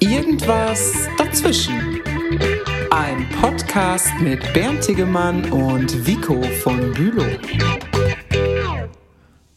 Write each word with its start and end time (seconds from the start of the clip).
Irgendwas 0.00 1.08
dazwischen. 1.18 2.00
Ein 2.90 3.28
Podcast 3.40 4.08
mit 4.20 4.40
Bernd 4.52 4.80
Tegemann 4.80 5.50
und 5.52 6.06
Vico 6.06 6.42
von 6.62 6.92
Bülow. 6.92 7.24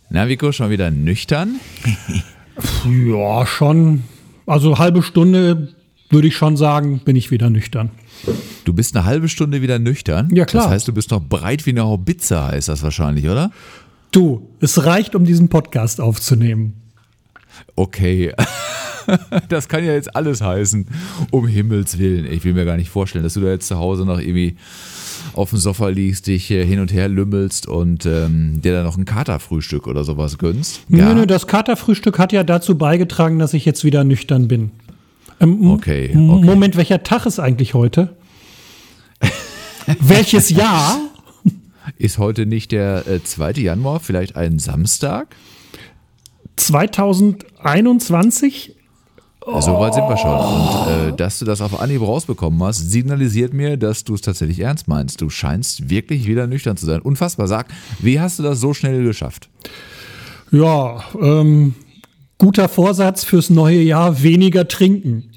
Na, 0.10 0.28
Vico, 0.28 0.52
schon 0.52 0.70
wieder 0.70 0.92
nüchtern? 0.92 1.60
Ja, 2.86 3.46
schon. 3.46 4.04
Also 4.46 4.78
halbe 4.78 5.04
Stunde 5.04 5.74
würde 6.10 6.28
ich 6.28 6.36
schon 6.38 6.56
sagen, 6.56 7.00
bin 7.04 7.16
ich 7.16 7.32
wieder 7.32 7.50
nüchtern. 7.50 7.90
Du 8.64 8.74
bist 8.74 8.96
eine 8.96 9.06
halbe 9.06 9.28
Stunde 9.28 9.62
wieder 9.62 9.80
nüchtern? 9.80 10.30
Ja, 10.32 10.46
klar. 10.46 10.64
Das 10.64 10.72
heißt, 10.72 10.88
du 10.88 10.94
bist 10.94 11.12
noch 11.12 11.22
breit 11.22 11.66
wie 11.66 11.72
eine 11.72 11.84
Haubitze, 11.84 12.42
heißt 12.46 12.70
das 12.70 12.84
wahrscheinlich, 12.84 13.28
oder? 13.28 13.52
Du, 14.12 14.48
es 14.62 14.86
reicht, 14.86 15.16
um 15.16 15.26
diesen 15.26 15.50
Podcast 15.50 16.00
aufzunehmen. 16.00 16.85
Okay. 17.76 18.34
Das 19.50 19.68
kann 19.68 19.86
ja 19.86 19.94
jetzt 19.94 20.16
alles 20.16 20.42
heißen. 20.42 20.88
Um 21.30 21.48
Himmels 21.48 22.00
Willen. 22.00 22.26
Ich 22.26 22.44
will 22.44 22.54
mir 22.56 22.66
gar 22.66 22.76
nicht 22.76 22.90
vorstellen, 22.90 23.24
dass 23.24 23.36
du 23.36 23.42
da 23.42 23.50
jetzt 23.50 23.68
zu 23.68 23.78
Hause 23.78 24.04
noch 24.04 24.20
irgendwie 24.20 24.56
auf 25.34 25.52
dem 25.52 25.60
Sofa 25.60 25.90
liegst, 25.90 26.26
dich 26.28 26.48
hin 26.48 26.80
und 26.80 26.92
her 26.92 27.08
lümmelst 27.08 27.68
und 27.68 28.06
ähm, 28.06 28.62
dir 28.62 28.74
dann 28.74 28.84
noch 28.84 28.98
ein 28.98 29.06
Katerfrühstück 29.06 29.88
oder 29.88 30.04
sowas 30.04 30.38
gönnst. 30.38 30.82
Nö, 30.88 31.14
nö, 31.14 31.28
das 31.28 31.46
Katerfrühstück 31.48 32.18
hat 32.18 32.32
ja 32.32 32.44
dazu 32.44 32.78
beigetragen, 32.78 33.38
dass 33.38 33.54
ich 33.54 33.66
jetzt 33.66 33.84
wieder 33.84 34.04
nüchtern 34.04 34.48
bin. 34.48 34.72
Ähm, 35.40 35.70
Okay, 35.70 36.10
okay. 36.10 36.18
Moment, 36.18 36.76
welcher 36.78 37.04
Tag 37.04 37.26
ist 37.26 37.40
eigentlich 37.40 37.74
heute? 37.74 38.16
Welches 40.00 40.50
Jahr? 40.50 41.00
Ist 41.98 42.18
heute 42.18 42.46
nicht 42.46 42.72
der 42.72 43.08
äh, 43.08 43.24
2. 43.24 43.52
Januar, 43.54 44.00
vielleicht 44.00 44.36
ein 44.36 44.58
Samstag? 44.58 45.36
2021? 46.56 48.76
So 49.46 49.80
weit 49.80 49.94
sind 49.94 50.10
wir 50.10 50.18
schon. 50.18 50.40
Und 50.40 51.14
äh, 51.14 51.16
dass 51.16 51.38
du 51.38 51.46
das 51.46 51.62
auf 51.62 51.80
Anhieb 51.80 52.02
rausbekommen 52.02 52.64
hast, 52.64 52.90
signalisiert 52.90 53.54
mir, 53.54 53.78
dass 53.78 54.04
du 54.04 54.16
es 54.16 54.22
tatsächlich 54.22 54.60
ernst 54.60 54.88
meinst. 54.88 55.22
Du 55.22 55.30
scheinst 55.30 55.88
wirklich 55.90 56.26
wieder 56.26 56.48
nüchtern 56.48 56.78
zu 56.78 56.88
sein. 56.88 57.02
Unfassbar. 57.02 57.48
Sag, 57.48 57.68
wie 58.00 58.20
hast 58.20 58.40
du 58.40 58.44
das 58.44 58.60
so 58.60 58.74
schnell 58.74 59.04
geschafft? 59.04 59.50
Ja, 60.52 61.04
ähm, 61.22 61.76
guter 62.40 62.70
Vorsatz 62.70 63.24
fürs 63.24 63.52
neue 63.52 63.82
Jahr, 63.82 64.24
weniger 64.24 64.68
trinken. 64.68 65.30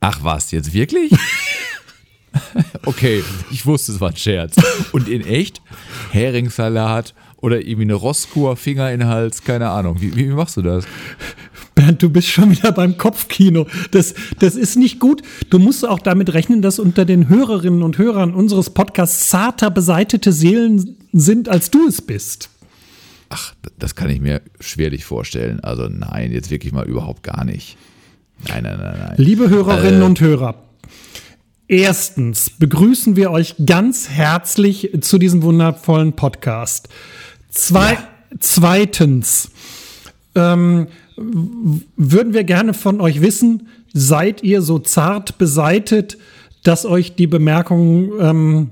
Ach 0.00 0.18
was, 0.22 0.50
jetzt 0.50 0.74
wirklich? 0.74 1.12
okay, 2.84 3.24
ich 3.50 3.64
wusste, 3.64 3.92
es 3.92 4.00
war 4.00 4.10
ein 4.10 4.16
Scherz. 4.16 4.56
Und 4.92 5.08
in 5.08 5.24
echt? 5.24 5.62
Heringssalat 6.10 7.14
oder 7.40 7.60
irgendwie 7.60 7.82
eine 7.82 7.94
Rosskur, 7.94 8.56
Finger 8.56 8.90
in 8.92 9.00
den 9.00 9.08
Hals, 9.08 9.42
keine 9.44 9.70
Ahnung. 9.70 10.00
Wie, 10.00 10.14
wie 10.16 10.26
machst 10.26 10.56
du 10.56 10.62
das? 10.62 10.84
Bernd, 11.74 12.02
du 12.02 12.10
bist 12.10 12.28
schon 12.28 12.50
wieder 12.50 12.72
beim 12.72 12.98
Kopfkino. 12.98 13.66
Das, 13.92 14.14
das 14.40 14.56
ist 14.56 14.76
nicht 14.76 14.98
gut. 14.98 15.22
Du 15.48 15.58
musst 15.60 15.86
auch 15.86 16.00
damit 16.00 16.34
rechnen, 16.34 16.62
dass 16.62 16.78
unter 16.80 17.04
den 17.04 17.28
Hörerinnen 17.28 17.82
und 17.82 17.98
Hörern 17.98 18.34
unseres 18.34 18.70
Podcasts 18.70 19.28
zarter 19.28 19.70
beseitete 19.70 20.32
Seelen 20.32 20.96
sind, 21.12 21.48
als 21.48 21.70
du 21.70 21.86
es 21.86 22.02
bist. 22.02 22.50
Ach, 23.28 23.54
das 23.78 23.94
kann 23.94 24.10
ich 24.10 24.20
mir 24.20 24.40
schwerlich 24.58 25.04
vorstellen. 25.04 25.60
Also 25.60 25.86
nein, 25.88 26.32
jetzt 26.32 26.50
wirklich 26.50 26.72
mal 26.72 26.86
überhaupt 26.88 27.22
gar 27.22 27.44
nicht. 27.44 27.76
Nein, 28.48 28.64
nein, 28.64 28.78
nein, 28.80 28.96
nein. 28.98 29.14
Liebe 29.16 29.48
Hörerinnen 29.48 30.00
Äh. 30.02 30.04
und 30.04 30.20
Hörer, 30.20 30.54
erstens 31.68 32.50
begrüßen 32.50 33.16
wir 33.16 33.30
euch 33.30 33.54
ganz 33.64 34.08
herzlich 34.08 34.90
zu 35.00 35.18
diesem 35.18 35.42
wundervollen 35.42 36.14
Podcast. 36.14 36.88
Zwei, 37.50 37.98
Zweitens 38.40 39.50
ähm, 40.34 40.88
würden 41.16 42.34
wir 42.34 42.44
gerne 42.44 42.74
von 42.74 43.00
euch 43.00 43.20
wissen, 43.20 43.68
seid 43.92 44.42
ihr 44.42 44.62
so 44.62 44.78
zart 44.78 45.38
beseitet, 45.38 46.18
dass 46.62 46.84
euch 46.84 47.14
die 47.14 47.26
Bemerkungen 47.26 48.10
ähm, 48.20 48.70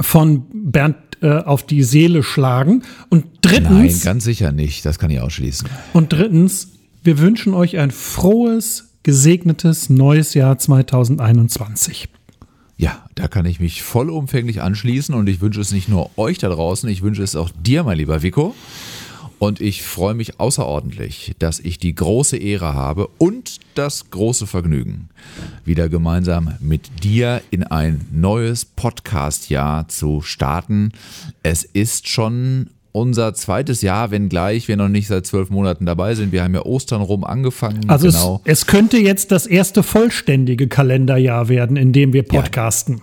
von 0.00 0.44
Bernd 0.52 0.96
äh, 1.20 1.38
auf 1.38 1.64
die 1.64 1.82
Seele 1.82 2.22
schlagen? 2.22 2.82
Und 3.08 3.24
Nein, 3.44 3.64
drittens, 3.64 4.04
ganz 4.04 4.24
sicher 4.24 4.52
nicht. 4.52 4.84
Das 4.84 4.98
kann 4.98 5.10
ich 5.10 5.20
ausschließen. 5.20 5.68
und 5.92 6.12
drittens, 6.12 6.68
wir 7.02 7.18
wünschen 7.18 7.54
euch 7.54 7.78
ein 7.78 7.90
frohes, 7.90 8.90
gesegnetes 9.02 9.88
neues 9.88 10.34
Jahr 10.34 10.58
2021. 10.58 12.08
Ja, 12.76 13.04
da 13.14 13.28
kann 13.28 13.46
ich 13.46 13.60
mich 13.60 13.82
vollumfänglich 13.82 14.60
anschließen 14.60 15.14
und 15.14 15.28
ich 15.28 15.40
wünsche 15.40 15.60
es 15.60 15.72
nicht 15.72 15.88
nur 15.88 16.10
euch 16.18 16.38
da 16.38 16.48
draußen, 16.48 16.88
ich 16.88 17.02
wünsche 17.02 17.22
es 17.22 17.36
auch 17.36 17.50
dir, 17.62 17.84
mein 17.84 17.98
lieber 17.98 18.22
Vico. 18.22 18.54
Und 19.38 19.60
ich 19.60 19.82
freue 19.82 20.14
mich 20.14 20.40
außerordentlich, 20.40 21.34
dass 21.38 21.60
ich 21.60 21.78
die 21.78 21.94
große 21.94 22.36
Ehre 22.36 22.72
habe 22.72 23.08
und 23.18 23.58
das 23.74 24.10
große 24.10 24.46
Vergnügen, 24.46 25.10
wieder 25.64 25.88
gemeinsam 25.88 26.54
mit 26.60 27.04
dir 27.04 27.42
in 27.50 27.62
ein 27.64 28.06
neues 28.10 28.64
Podcast-Jahr 28.64 29.88
zu 29.88 30.22
starten. 30.22 30.92
Es 31.42 31.62
ist 31.64 32.08
schon 32.08 32.70
unser 32.94 33.34
zweites 33.34 33.82
Jahr, 33.82 34.12
wenngleich 34.12 34.68
wir 34.68 34.76
noch 34.76 34.88
nicht 34.88 35.08
seit 35.08 35.26
zwölf 35.26 35.50
Monaten 35.50 35.84
dabei 35.84 36.14
sind. 36.14 36.30
Wir 36.30 36.44
haben 36.44 36.54
ja 36.54 36.64
Ostern 36.64 37.02
rum 37.02 37.24
angefangen. 37.24 37.90
Also 37.90 38.06
genau. 38.06 38.40
es, 38.44 38.60
es 38.60 38.66
könnte 38.66 38.98
jetzt 38.98 39.32
das 39.32 39.46
erste 39.46 39.82
vollständige 39.82 40.68
Kalenderjahr 40.68 41.48
werden, 41.48 41.76
in 41.76 41.92
dem 41.92 42.12
wir 42.12 42.22
podcasten. 42.22 43.00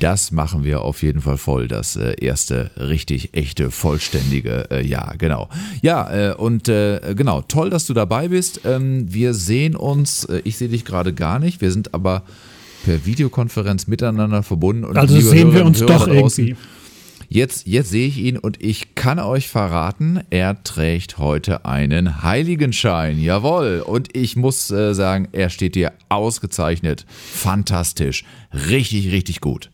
Das 0.00 0.32
machen 0.32 0.64
wir 0.64 0.82
auf 0.82 1.02
jeden 1.02 1.20
Fall 1.20 1.36
voll, 1.36 1.68
das 1.68 1.94
äh, 1.94 2.14
erste 2.20 2.72
richtig 2.76 3.30
echte, 3.32 3.70
vollständige 3.70 4.68
äh, 4.70 4.84
Jahr, 4.84 5.14
genau. 5.16 5.48
Ja, 5.80 6.30
äh, 6.30 6.34
und 6.34 6.64
genau, 6.64 7.42
toll, 7.42 7.70
dass 7.70 7.86
du 7.86 7.94
dabei 7.94 8.28
bist. 8.28 8.62
Ähm, 8.64 9.12
wir 9.12 9.32
sehen 9.34 9.76
uns, 9.76 10.26
ich 10.42 10.58
sehe 10.58 10.68
dich 10.68 10.84
gerade 10.84 11.12
gar 11.12 11.38
nicht, 11.38 11.60
wir 11.60 11.70
sind 11.70 11.94
aber 11.94 12.24
per 12.84 13.06
Videokonferenz 13.06 13.86
miteinander 13.86 14.42
verbunden. 14.42 14.84
Und 14.84 14.96
Also 14.96 15.14
sehen 15.20 15.52
wir 15.52 15.60
Hörerinnen 15.60 15.66
uns 15.66 15.80
Hörer 15.80 15.98
doch 15.98 16.08
draußen, 16.08 16.46
irgendwie. 16.46 16.60
Jetzt, 17.32 17.68
jetzt 17.68 17.90
sehe 17.90 18.08
ich 18.08 18.18
ihn 18.18 18.36
und 18.36 18.60
ich 18.60 18.96
kann 18.96 19.20
euch 19.20 19.48
verraten, 19.48 20.20
er 20.30 20.64
trägt 20.64 21.18
heute 21.18 21.64
einen 21.64 22.24
Heiligenschein. 22.24 23.20
Jawohl. 23.20 23.84
Und 23.86 24.16
ich 24.16 24.34
muss 24.34 24.68
äh, 24.72 24.94
sagen, 24.94 25.28
er 25.30 25.48
steht 25.48 25.76
dir 25.76 25.92
ausgezeichnet. 26.08 27.06
Fantastisch. 27.08 28.24
Richtig, 28.68 29.12
richtig 29.12 29.40
gut. 29.40 29.70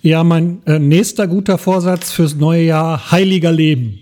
Ja, 0.00 0.22
mein 0.22 0.62
äh, 0.64 0.78
nächster 0.78 1.26
guter 1.26 1.58
Vorsatz 1.58 2.12
fürs 2.12 2.36
neue 2.36 2.62
Jahr, 2.62 3.10
heiliger 3.10 3.50
Leben. 3.50 3.98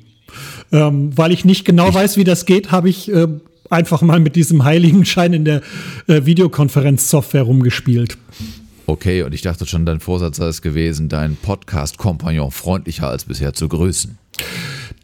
Ähm, 0.71 1.17
weil 1.17 1.33
ich 1.33 1.47
nicht 1.47 1.65
genau 1.65 1.95
weiß, 1.95 2.19
wie 2.19 2.25
das 2.25 2.45
geht, 2.45 2.71
habe 2.71 2.91
ich 2.91 3.11
äh, 3.11 3.29
einfach 3.71 4.03
mal 4.03 4.21
mit 4.21 4.37
diesem 4.37 4.65
Heiligenschein 4.65 5.33
in 5.33 5.47
der 5.47 5.63
äh, 6.07 6.27
Videokonferenzsoftware 6.27 7.43
rumgespielt. 7.45 8.19
Okay, 8.87 9.23
und 9.23 9.33
ich 9.35 9.43
dachte 9.43 9.67
schon, 9.67 9.87
dein 9.87 10.01
Vorsatz 10.01 10.39
sei 10.39 10.47
es 10.47 10.63
gewesen, 10.63 11.09
deinen 11.09 11.37
Podcast-Kompagnon 11.37 12.51
freundlicher 12.51 13.09
als 13.09 13.25
bisher 13.25 13.53
zu 13.55 13.69
grüßen. 13.69 14.19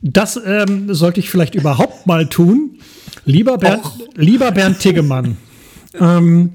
Das 0.03 0.39
ähm, 0.45 0.93
sollte 0.95 1.21
ich 1.21 1.31
vielleicht 1.31 1.55
überhaupt 1.55 2.07
mal 2.07 2.27
tun. 2.29 2.79
Lieber 3.25 3.59
Bernd, 3.59 3.83
lieber 4.15 4.51
Bernd 4.53 4.79
Tiggemann, 4.81 5.37
ähm, 5.99 6.51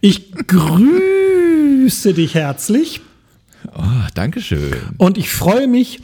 ich 0.00 0.32
grüße 0.32 2.12
dich 2.14 2.34
herzlich 2.34 3.00
Oh, 3.74 3.82
Dankeschön. 4.14 4.72
und 4.98 5.16
ich 5.16 5.30
freue 5.30 5.68
mich, 5.68 6.00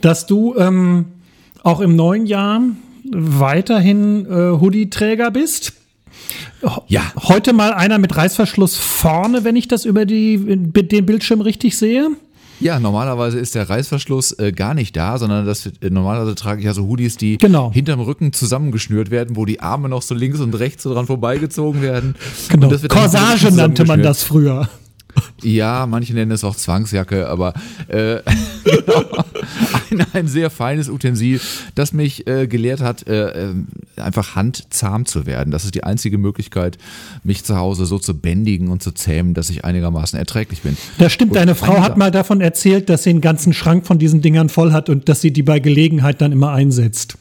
dass 0.00 0.26
du 0.26 0.54
ähm, 0.58 1.06
auch 1.62 1.80
im 1.80 1.96
neuen 1.96 2.26
Jahr 2.26 2.60
weiterhin 3.10 4.26
äh, 4.26 4.50
Hoodie-Träger 4.60 5.30
bist. 5.30 5.72
Ja, 6.88 7.02
Heute 7.16 7.52
mal 7.52 7.72
einer 7.72 7.98
mit 7.98 8.16
Reißverschluss 8.16 8.76
vorne, 8.76 9.44
wenn 9.44 9.56
ich 9.56 9.68
das 9.68 9.84
über 9.84 10.04
die, 10.04 10.38
den 10.38 11.06
Bildschirm 11.06 11.40
richtig 11.40 11.76
sehe. 11.76 12.08
ja, 12.60 12.80
normalerweise 12.80 13.38
ist 13.38 13.54
der 13.54 13.68
Reißverschluss 13.68 14.32
äh, 14.38 14.52
gar 14.52 14.72
nicht 14.74 14.96
da, 14.96 15.18
sondern 15.18 15.44
das, 15.46 15.66
äh, 15.66 15.90
normalerweise 15.90 16.34
trage 16.34 16.60
ich 16.60 16.64
ja 16.66 16.72
so 16.74 16.86
Hoodies, 16.86 17.16
die 17.18 17.36
Genau. 17.38 17.70
hinterm 17.72 18.00
Rücken 18.00 18.32
zusammengeschnürt 18.32 19.10
werden, 19.10 19.36
wo 19.36 19.44
die 19.44 19.60
Arme 19.60 19.88
noch 19.88 20.02
so 20.02 20.14
links 20.14 20.40
und 20.40 20.54
rechts 20.54 20.82
so 20.84 20.92
dran 20.94 21.06
vorbeigegen 21.06 21.82
werden. 21.82 22.14
Genau. 22.48 22.70
Corsage 22.88 23.52
nannte 23.52 23.84
man 23.84 24.02
das 24.02 24.22
früher. 24.22 24.68
Ja, 25.42 25.86
manche 25.86 26.14
nennen 26.14 26.30
es 26.30 26.44
auch 26.44 26.56
Zwangsjacke, 26.56 27.28
aber 27.28 27.52
äh, 27.88 28.20
genau. 28.64 29.24
ein, 29.90 30.06
ein 30.12 30.28
sehr 30.28 30.50
feines 30.50 30.88
Utensil, 30.88 31.40
das 31.74 31.92
mich 31.92 32.26
äh, 32.26 32.46
gelehrt 32.46 32.80
hat, 32.80 33.06
äh, 33.06 33.48
äh, 33.50 33.54
einfach 33.96 34.34
handzahm 34.34 35.06
zu 35.06 35.26
werden. 35.26 35.50
Das 35.50 35.64
ist 35.64 35.74
die 35.74 35.84
einzige 35.84 36.18
Möglichkeit, 36.18 36.78
mich 37.22 37.44
zu 37.44 37.56
Hause 37.56 37.86
so 37.86 37.98
zu 37.98 38.14
bändigen 38.14 38.68
und 38.68 38.82
zu 38.82 38.92
zähmen, 38.92 39.34
dass 39.34 39.50
ich 39.50 39.64
einigermaßen 39.64 40.18
erträglich 40.18 40.62
bin. 40.62 40.76
Das 40.98 41.12
stimmt, 41.12 41.32
Und 41.32 41.36
deine 41.36 41.54
Frau 41.54 41.80
hat 41.80 41.96
mal 41.96 42.10
davon 42.10 42.40
erzählt, 42.40 42.88
dass 42.88 43.02
sie 43.02 43.10
einen 43.10 43.20
ganzen 43.20 43.52
Schrank 43.52 43.86
von 43.86 43.98
diesen 43.98 44.22
Dingern 44.22 44.48
voll 44.48 44.72
hat 44.72 44.88
und 44.88 45.08
dass 45.08 45.20
sie 45.20 45.32
die 45.32 45.42
bei 45.42 45.60
Gelegenheit 45.60 46.20
dann 46.20 46.32
immer 46.32 46.52
einsetzt. 46.52 47.18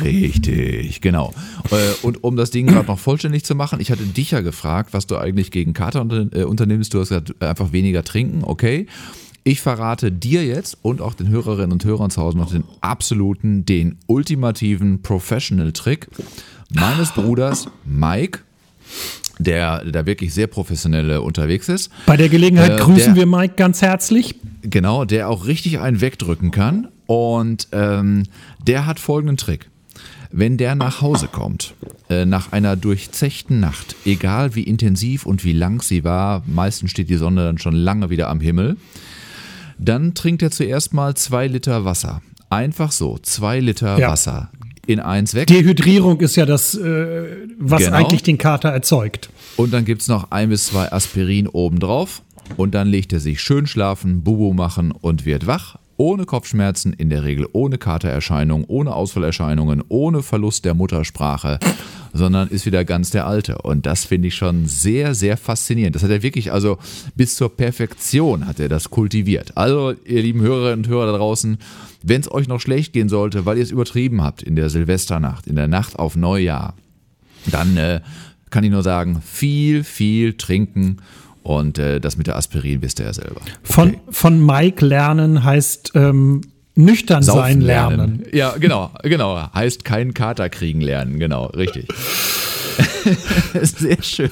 Richtig, 0.00 1.00
genau. 1.00 1.32
Äh, 1.70 1.76
Und 2.02 2.24
um 2.24 2.36
das 2.36 2.50
Ding 2.50 2.66
gerade 2.66 2.86
noch 2.86 2.98
vollständig 2.98 3.44
zu 3.44 3.54
machen, 3.54 3.80
ich 3.80 3.90
hatte 3.90 4.04
dich 4.04 4.30
ja 4.32 4.40
gefragt, 4.40 4.92
was 4.92 5.06
du 5.06 5.16
eigentlich 5.16 5.50
gegen 5.50 5.72
Kater 5.72 6.06
äh, 6.32 6.44
unternimmst. 6.44 6.94
Du 6.94 7.00
hast 7.00 7.08
gesagt, 7.10 7.34
äh, 7.40 7.46
einfach 7.46 7.72
weniger 7.72 8.02
trinken, 8.04 8.42
okay. 8.44 8.86
Ich 9.46 9.60
verrate 9.60 10.10
dir 10.10 10.44
jetzt 10.44 10.78
und 10.80 11.02
auch 11.02 11.12
den 11.12 11.28
Hörerinnen 11.28 11.72
und 11.72 11.84
Hörern 11.84 12.10
zu 12.10 12.22
Hause 12.22 12.38
noch 12.38 12.50
den 12.50 12.64
absoluten, 12.80 13.66
den 13.66 13.98
ultimativen 14.06 15.02
Professional-Trick. 15.02 16.08
meines 16.74 17.12
Bruders 17.12 17.66
Mike, 17.84 18.40
der 19.38 19.84
da 19.84 20.06
wirklich 20.06 20.32
sehr 20.32 20.46
professionell 20.46 21.18
unterwegs 21.18 21.68
ist. 21.68 21.90
Bei 22.06 22.16
der 22.16 22.28
Gelegenheit 22.30 22.72
Äh, 22.72 22.82
grüßen 22.82 23.14
der- 23.14 23.16
wir 23.16 23.26
Mike 23.26 23.54
ganz 23.56 23.82
herzlich. 23.82 24.34
Genau, 24.62 25.04
der 25.04 25.28
auch 25.28 25.46
richtig 25.46 25.78
einen 25.78 26.00
wegdrücken 26.00 26.50
kann. 26.50 26.88
Und 27.06 27.68
ähm, 27.72 28.22
der 28.66 28.86
hat 28.86 28.98
folgenden 28.98 29.36
Trick. 29.36 29.68
Wenn 30.36 30.56
der 30.56 30.74
nach 30.74 31.00
Hause 31.00 31.28
kommt, 31.28 31.74
äh, 32.10 32.24
nach 32.24 32.50
einer 32.50 32.74
durchzechten 32.74 33.60
Nacht, 33.60 33.94
egal 34.04 34.56
wie 34.56 34.64
intensiv 34.64 35.26
und 35.26 35.44
wie 35.44 35.52
lang 35.52 35.80
sie 35.80 36.02
war, 36.02 36.42
meistens 36.46 36.90
steht 36.90 37.08
die 37.08 37.14
Sonne 37.16 37.44
dann 37.44 37.58
schon 37.58 37.74
lange 37.76 38.10
wieder 38.10 38.28
am 38.28 38.40
Himmel, 38.40 38.76
dann 39.78 40.14
trinkt 40.14 40.42
er 40.42 40.50
zuerst 40.50 40.92
mal 40.92 41.14
zwei 41.14 41.46
Liter 41.46 41.84
Wasser. 41.84 42.20
Einfach 42.50 42.90
so, 42.90 43.18
zwei 43.22 43.60
Liter 43.60 43.96
Ja. 43.98 44.08
Wasser 44.10 44.50
in 44.86 44.98
eins 45.00 45.34
weg. 45.34 45.46
Dehydrierung 45.46 46.20
ist 46.20 46.34
ja 46.36 46.46
das, 46.46 46.74
äh, 46.74 47.24
was 47.58 47.84
Genau. 47.84 47.96
eigentlich 47.96 48.22
den 48.24 48.36
Kater 48.36 48.70
erzeugt. 48.70 49.30
Und 49.56 49.72
dann 49.72 49.84
gibt's 49.84 50.08
noch 50.08 50.30
ein 50.32 50.48
bis 50.48 50.66
zwei 50.66 50.90
Aspirin 50.92 51.46
obendrauf. 51.48 52.22
Und 52.56 52.74
dann 52.74 52.88
legt 52.88 53.12
er 53.12 53.20
sich 53.20 53.40
schön 53.40 53.66
schlafen, 53.66 54.22
Bubu 54.22 54.52
machen 54.52 54.90
und 54.92 55.24
wird 55.24 55.46
wach. 55.46 55.76
Ohne 55.96 56.24
Kopfschmerzen, 56.26 56.92
in 56.92 57.10
der 57.10 57.24
Regel 57.24 57.46
ohne 57.52 57.78
Katererscheinung, 57.78 58.64
ohne 58.64 58.94
Ausfallerscheinungen, 58.94 59.82
ohne 59.88 60.22
Verlust 60.22 60.64
der 60.64 60.74
Muttersprache, 60.74 61.58
sondern 62.12 62.48
ist 62.48 62.66
wieder 62.66 62.84
ganz 62.84 63.10
der 63.10 63.26
Alte. 63.26 63.58
Und 63.58 63.86
das 63.86 64.04
finde 64.04 64.28
ich 64.28 64.34
schon 64.34 64.66
sehr, 64.66 65.14
sehr 65.14 65.36
faszinierend. 65.36 65.94
Das 65.94 66.02
hat 66.02 66.10
er 66.10 66.22
wirklich, 66.22 66.52
also 66.52 66.78
bis 67.14 67.36
zur 67.36 67.56
Perfektion 67.56 68.46
hat 68.46 68.60
er 68.60 68.68
das 68.68 68.90
kultiviert. 68.90 69.56
Also, 69.56 69.94
ihr 70.04 70.22
lieben 70.22 70.40
Hörerinnen 70.40 70.84
und 70.84 70.88
Hörer 70.88 71.12
da 71.12 71.18
draußen, 71.18 71.58
wenn 72.02 72.20
es 72.20 72.30
euch 72.30 72.48
noch 72.48 72.60
schlecht 72.60 72.92
gehen 72.92 73.08
sollte, 73.08 73.46
weil 73.46 73.56
ihr 73.58 73.64
es 73.64 73.70
übertrieben 73.70 74.22
habt 74.22 74.42
in 74.42 74.56
der 74.56 74.70
Silvesternacht, 74.70 75.46
in 75.46 75.56
der 75.56 75.68
Nacht 75.68 75.98
auf 75.98 76.16
Neujahr, 76.16 76.74
dann 77.46 77.76
äh, 77.76 78.00
kann 78.50 78.64
ich 78.64 78.70
nur 78.70 78.82
sagen, 78.82 79.20
viel, 79.20 79.82
viel 79.84 80.34
trinken 80.34 80.98
und 81.44 81.78
äh, 81.78 82.00
das 82.00 82.16
mit 82.16 82.26
der 82.26 82.36
Aspirin 82.36 82.82
wisst 82.82 82.98
ihr 82.98 83.06
ja 83.06 83.12
selber. 83.12 83.40
Von, 83.62 83.96
von 84.10 84.44
Mike 84.44 84.84
lernen 84.84 85.44
heißt 85.44 85.92
ähm, 85.94 86.40
nüchtern 86.74 87.22
sein 87.22 87.60
lernen. 87.60 88.24
Ja, 88.32 88.54
genau, 88.58 88.90
genau. 89.04 89.48
Heißt 89.54 89.84
keinen 89.84 90.12
Kater 90.14 90.48
kriegen 90.48 90.80
lernen, 90.80 91.18
genau, 91.20 91.46
richtig. 91.46 91.86
Sehr 93.62 94.02
schön. 94.02 94.30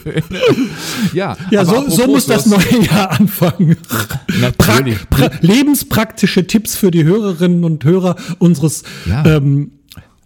Ja, 1.12 1.36
Ja, 1.50 1.64
so, 1.64 1.88
so 1.88 2.06
muss 2.08 2.26
das 2.26 2.46
neue 2.46 2.82
Jahr 2.84 3.12
anfangen. 3.12 3.76
Natürlich. 4.40 4.98
Pra 5.10 5.30
lebenspraktische 5.40 6.46
Tipps 6.46 6.74
für 6.74 6.90
die 6.90 7.04
Hörerinnen 7.04 7.62
und 7.62 7.84
Hörer 7.84 8.16
unseres 8.40 8.82
Ja. 9.06 9.24
ähm, 9.26 9.72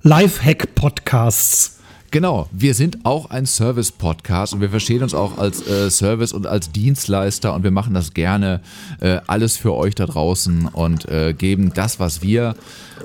Lifehack-Podcasts. 0.02 1.75
Genau, 2.16 2.48
wir 2.50 2.72
sind 2.72 3.04
auch 3.04 3.28
ein 3.28 3.44
Service-Podcast 3.44 4.54
und 4.54 4.62
wir 4.62 4.70
verstehen 4.70 5.02
uns 5.02 5.12
auch 5.12 5.36
als 5.36 5.68
äh, 5.68 5.90
Service 5.90 6.32
und 6.32 6.46
als 6.46 6.72
Dienstleister 6.72 7.52
und 7.52 7.62
wir 7.62 7.70
machen 7.70 7.92
das 7.92 8.14
gerne 8.14 8.62
äh, 9.02 9.18
alles 9.26 9.58
für 9.58 9.74
euch 9.74 9.94
da 9.94 10.06
draußen 10.06 10.64
und 10.64 11.06
äh, 11.10 11.34
geben 11.34 11.74
das, 11.74 12.00
was 12.00 12.22
wir 12.22 12.56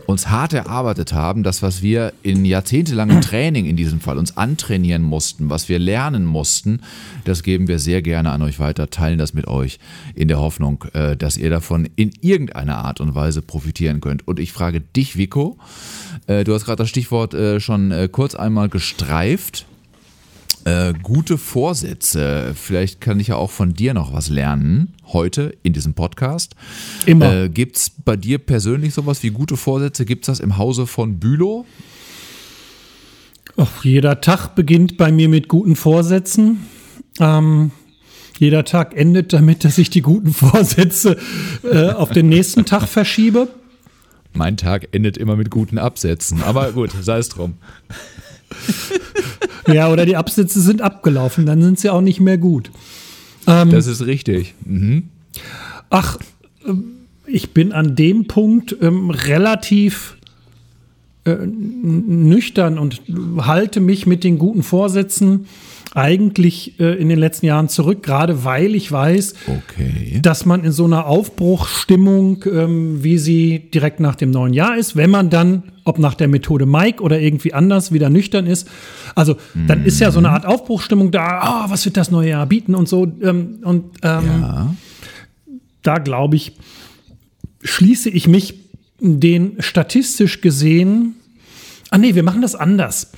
uns 0.06 0.30
hart 0.30 0.54
erarbeitet 0.54 1.12
haben, 1.12 1.44
das, 1.44 1.62
was 1.62 1.82
wir 1.82 2.14
in 2.24 2.46
jahrzehntelangem 2.46 3.20
Training 3.32 3.66
in 3.66 3.76
diesem 3.76 4.00
Fall 4.00 4.18
uns 4.18 4.38
antrainieren 4.38 5.04
mussten, 5.04 5.50
was 5.50 5.68
wir 5.68 5.78
lernen 5.78 6.24
mussten, 6.24 6.80
das 7.26 7.44
geben 7.44 7.68
wir 7.68 7.80
sehr 7.80 8.02
gerne 8.02 8.32
an 8.32 8.42
euch 8.42 8.62
weiter, 8.62 8.90
teilen 8.90 9.18
das 9.18 9.34
mit 9.34 9.46
euch 9.46 9.80
in 10.16 10.30
der 10.30 10.40
Hoffnung, 10.40 10.86
äh, 10.94 11.18
dass 11.18 11.36
ihr 11.36 11.50
davon 11.50 11.90
in 11.98 12.14
irgendeiner 12.22 12.78
Art 12.78 13.02
und 13.02 13.14
Weise 13.14 13.42
profitieren 13.42 14.00
könnt. 14.00 14.26
Und 14.26 14.40
ich 14.40 14.54
frage 14.54 14.80
dich, 14.80 15.18
Vico, 15.18 15.58
äh, 16.40 16.44
du 16.44 16.54
hast 16.54 16.66
gerade 16.66 16.78
das 16.78 16.90
Stichwort 16.90 17.34
äh, 17.34 17.60
schon 17.60 17.92
äh, 17.92 18.08
kurz 18.12 18.36
einmal 18.36 18.70
gestreift. 18.70 19.66
Äh, 20.64 20.94
gute 21.02 21.40
Vorsätze. 21.40 22.54
Vielleicht 22.56 23.02
kann 23.02 23.20
ich 23.20 23.28
ja 23.30 23.36
auch 23.36 23.50
von 23.50 23.74
dir 23.74 23.96
noch 23.96 24.14
was 24.14 24.30
lernen 24.30 24.94
heute 25.08 25.58
in 25.64 25.74
diesem 25.74 25.96
Podcast. 25.96 26.56
Immer. 27.06 27.34
Äh, 27.34 27.50
Gibt 27.50 27.78
es 27.78 27.90
bei 27.90 28.16
dir 28.16 28.38
persönlich 28.38 28.94
sowas 28.94 29.24
wie 29.24 29.32
gute 29.32 29.58
Vorsätze? 29.58 30.06
Gibt 30.06 30.24
es 30.24 30.28
das 30.28 30.40
im 30.40 30.58
Hause 30.58 30.86
von 30.86 31.20
Bülow? 31.20 31.66
Och, 33.58 33.84
jeder 33.84 34.22
Tag 34.22 34.56
beginnt 34.56 34.98
bei 34.98 35.12
mir 35.12 35.30
mit 35.30 35.48
guten 35.48 35.76
Vorsätzen. 35.76 36.68
Ähm, 37.20 37.72
jeder 38.38 38.64
Tag 38.64 38.96
endet 38.96 39.34
damit, 39.34 39.64
dass 39.64 39.78
ich 39.80 39.90
die 39.90 40.02
guten 40.02 40.34
Vorsätze 40.34 41.18
äh, 41.64 41.90
auf 41.90 42.12
den 42.12 42.30
nächsten 42.30 42.66
Tag 42.66 42.88
verschiebe. 42.88 43.48
Mein 44.34 44.58
Tag 44.58 44.90
endet 44.92 45.18
immer 45.18 45.36
mit 45.36 45.50
guten 45.50 45.78
Absätzen. 45.78 46.42
Aber 46.44 46.72
gut, 46.72 46.92
sei 47.02 47.18
es 47.18 47.30
drum. 47.30 47.56
Ja, 49.68 49.92
oder 49.92 50.06
die 50.06 50.18
Absätze 50.18 50.62
sind 50.62 50.82
abgelaufen, 50.82 51.46
dann 51.46 51.62
sind 51.62 51.80
sie 51.80 51.90
auch 51.90 52.02
nicht 52.02 52.20
mehr 52.20 52.38
gut. 52.38 52.72
Das 53.46 53.88
ist 53.88 54.06
richtig. 54.06 54.54
Mhm. 54.66 55.10
Ach, 55.90 56.18
ähm, 56.66 56.84
ich 57.26 57.52
bin 57.52 57.72
an 57.72 57.96
dem 57.96 58.28
Punkt 58.28 58.76
ähm, 58.82 59.10
relativ 59.10 60.18
äh, 61.26 61.36
nüchtern 61.36 62.78
und 62.78 63.02
halte 63.38 63.80
mich 63.80 64.06
mit 64.06 64.24
den 64.24 64.38
guten 64.38 64.64
Vorsätzen 64.64 65.48
eigentlich 65.94 66.80
äh, 66.80 66.94
in 66.96 67.10
den 67.10 67.20
letzten 67.20 67.46
Jahren 67.48 67.68
zurück, 67.68 68.02
gerade 68.04 68.44
weil 68.46 68.76
ich 68.76 68.92
weiß, 68.92 69.34
Okay. 69.48 70.20
dass 70.22 70.46
man 70.46 70.64
in 70.64 70.72
so 70.72 70.86
einer 70.86 71.06
Aufbruchstimmung, 71.06 72.44
ähm, 72.46 73.04
wie 73.04 73.18
sie 73.18 73.70
direkt 73.74 74.00
nach 74.00 74.16
dem 74.16 74.32
neuen 74.32 74.54
Jahr 74.54 74.78
ist, 74.78 74.96
wenn 74.96 75.10
man 75.10 75.30
dann, 75.30 75.64
ob 75.84 76.00
nach 76.00 76.14
der 76.14 76.28
Methode 76.30 76.66
Mike 76.66 77.04
oder 77.04 77.20
irgendwie 77.20 77.54
anders, 77.54 77.92
wieder 77.92 78.10
nüchtern 78.10 78.46
ist. 78.48 78.70
Also 79.16 79.36
dann 79.68 79.84
ist 79.84 80.00
ja 80.00 80.12
so 80.12 80.20
eine 80.20 80.30
Art 80.30 80.46
Aufbruchstimmung 80.46 81.12
da, 81.12 81.40
ah, 81.42 81.66
was 81.70 81.84
wird 81.86 81.98
das 81.98 82.10
neue 82.12 82.30
Jahr 82.30 82.46
bieten 82.46 82.74
und 82.76 82.88
so. 82.88 83.06
Ähm, 83.22 83.60
und 83.64 83.84
ähm, 84.04 84.24
Ja. 84.42 84.76
da 85.82 85.98
glaube 85.98 86.38
ich, 86.38 86.54
schließe 87.64 88.10
ich 88.10 88.28
mich 88.28 88.56
den 89.00 89.58
statistisch 89.60 90.42
gesehen. 90.42 91.16
Ah 91.90 91.98
nee, 91.98 92.16
wir 92.16 92.24
machen 92.24 92.42
das 92.42 92.56
anders. 92.56 93.12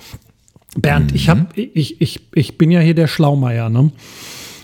Bernd, 0.75 1.13
ich, 1.13 1.29
hab, 1.29 1.57
ich, 1.57 2.01
ich, 2.01 2.19
ich 2.33 2.57
bin 2.57 2.71
ja 2.71 2.79
hier 2.79 2.95
der 2.95 3.07
Schlaumeier, 3.07 3.69
ne? 3.69 3.91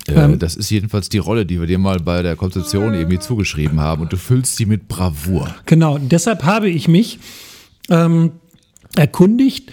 Äh, 0.07 0.37
das 0.37 0.55
ist 0.55 0.69
jedenfalls 0.69 1.09
die 1.09 1.17
Rolle, 1.17 1.45
die 1.45 1.59
wir 1.59 1.67
dir 1.67 1.79
mal 1.79 1.99
bei 1.99 2.21
der 2.21 2.35
Konzeption 2.35 2.93
irgendwie 2.93 3.19
zugeschrieben 3.19 3.79
haben. 3.79 4.01
Und 4.01 4.13
du 4.13 4.17
füllst 4.17 4.55
sie 4.55 4.65
mit 4.65 4.87
Bravour. 4.87 5.53
Genau, 5.65 5.97
deshalb 5.97 6.43
habe 6.43 6.69
ich 6.69 6.87
mich 6.87 7.19
ähm, 7.89 8.31
erkundigt. 8.95 9.71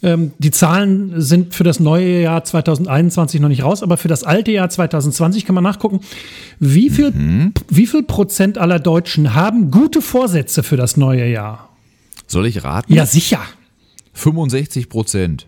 Ähm, 0.00 0.32
die 0.38 0.52
Zahlen 0.52 1.20
sind 1.20 1.54
für 1.54 1.64
das 1.64 1.80
neue 1.80 2.22
Jahr 2.22 2.44
2021 2.44 3.40
noch 3.40 3.48
nicht 3.48 3.64
raus, 3.64 3.82
aber 3.82 3.96
für 3.96 4.06
das 4.06 4.22
alte 4.22 4.52
Jahr 4.52 4.70
2020 4.70 5.44
kann 5.44 5.56
man 5.56 5.64
nachgucken, 5.64 6.00
wie 6.60 6.88
viel, 6.88 7.12
wie 7.68 7.86
viel 7.86 8.04
Prozent 8.04 8.58
aller 8.58 8.78
Deutschen 8.78 9.34
haben 9.34 9.72
gute 9.72 10.00
Vorsätze 10.00 10.62
für 10.62 10.76
das 10.76 10.96
neue 10.96 11.28
Jahr? 11.28 11.68
Soll 12.28 12.46
ich 12.46 12.62
raten? 12.62 12.92
Ja, 12.92 13.06
sicher. 13.06 13.40
65 14.12 14.88
Prozent. 14.88 15.47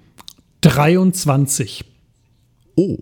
23. 0.61 1.85
Oh. 2.77 2.99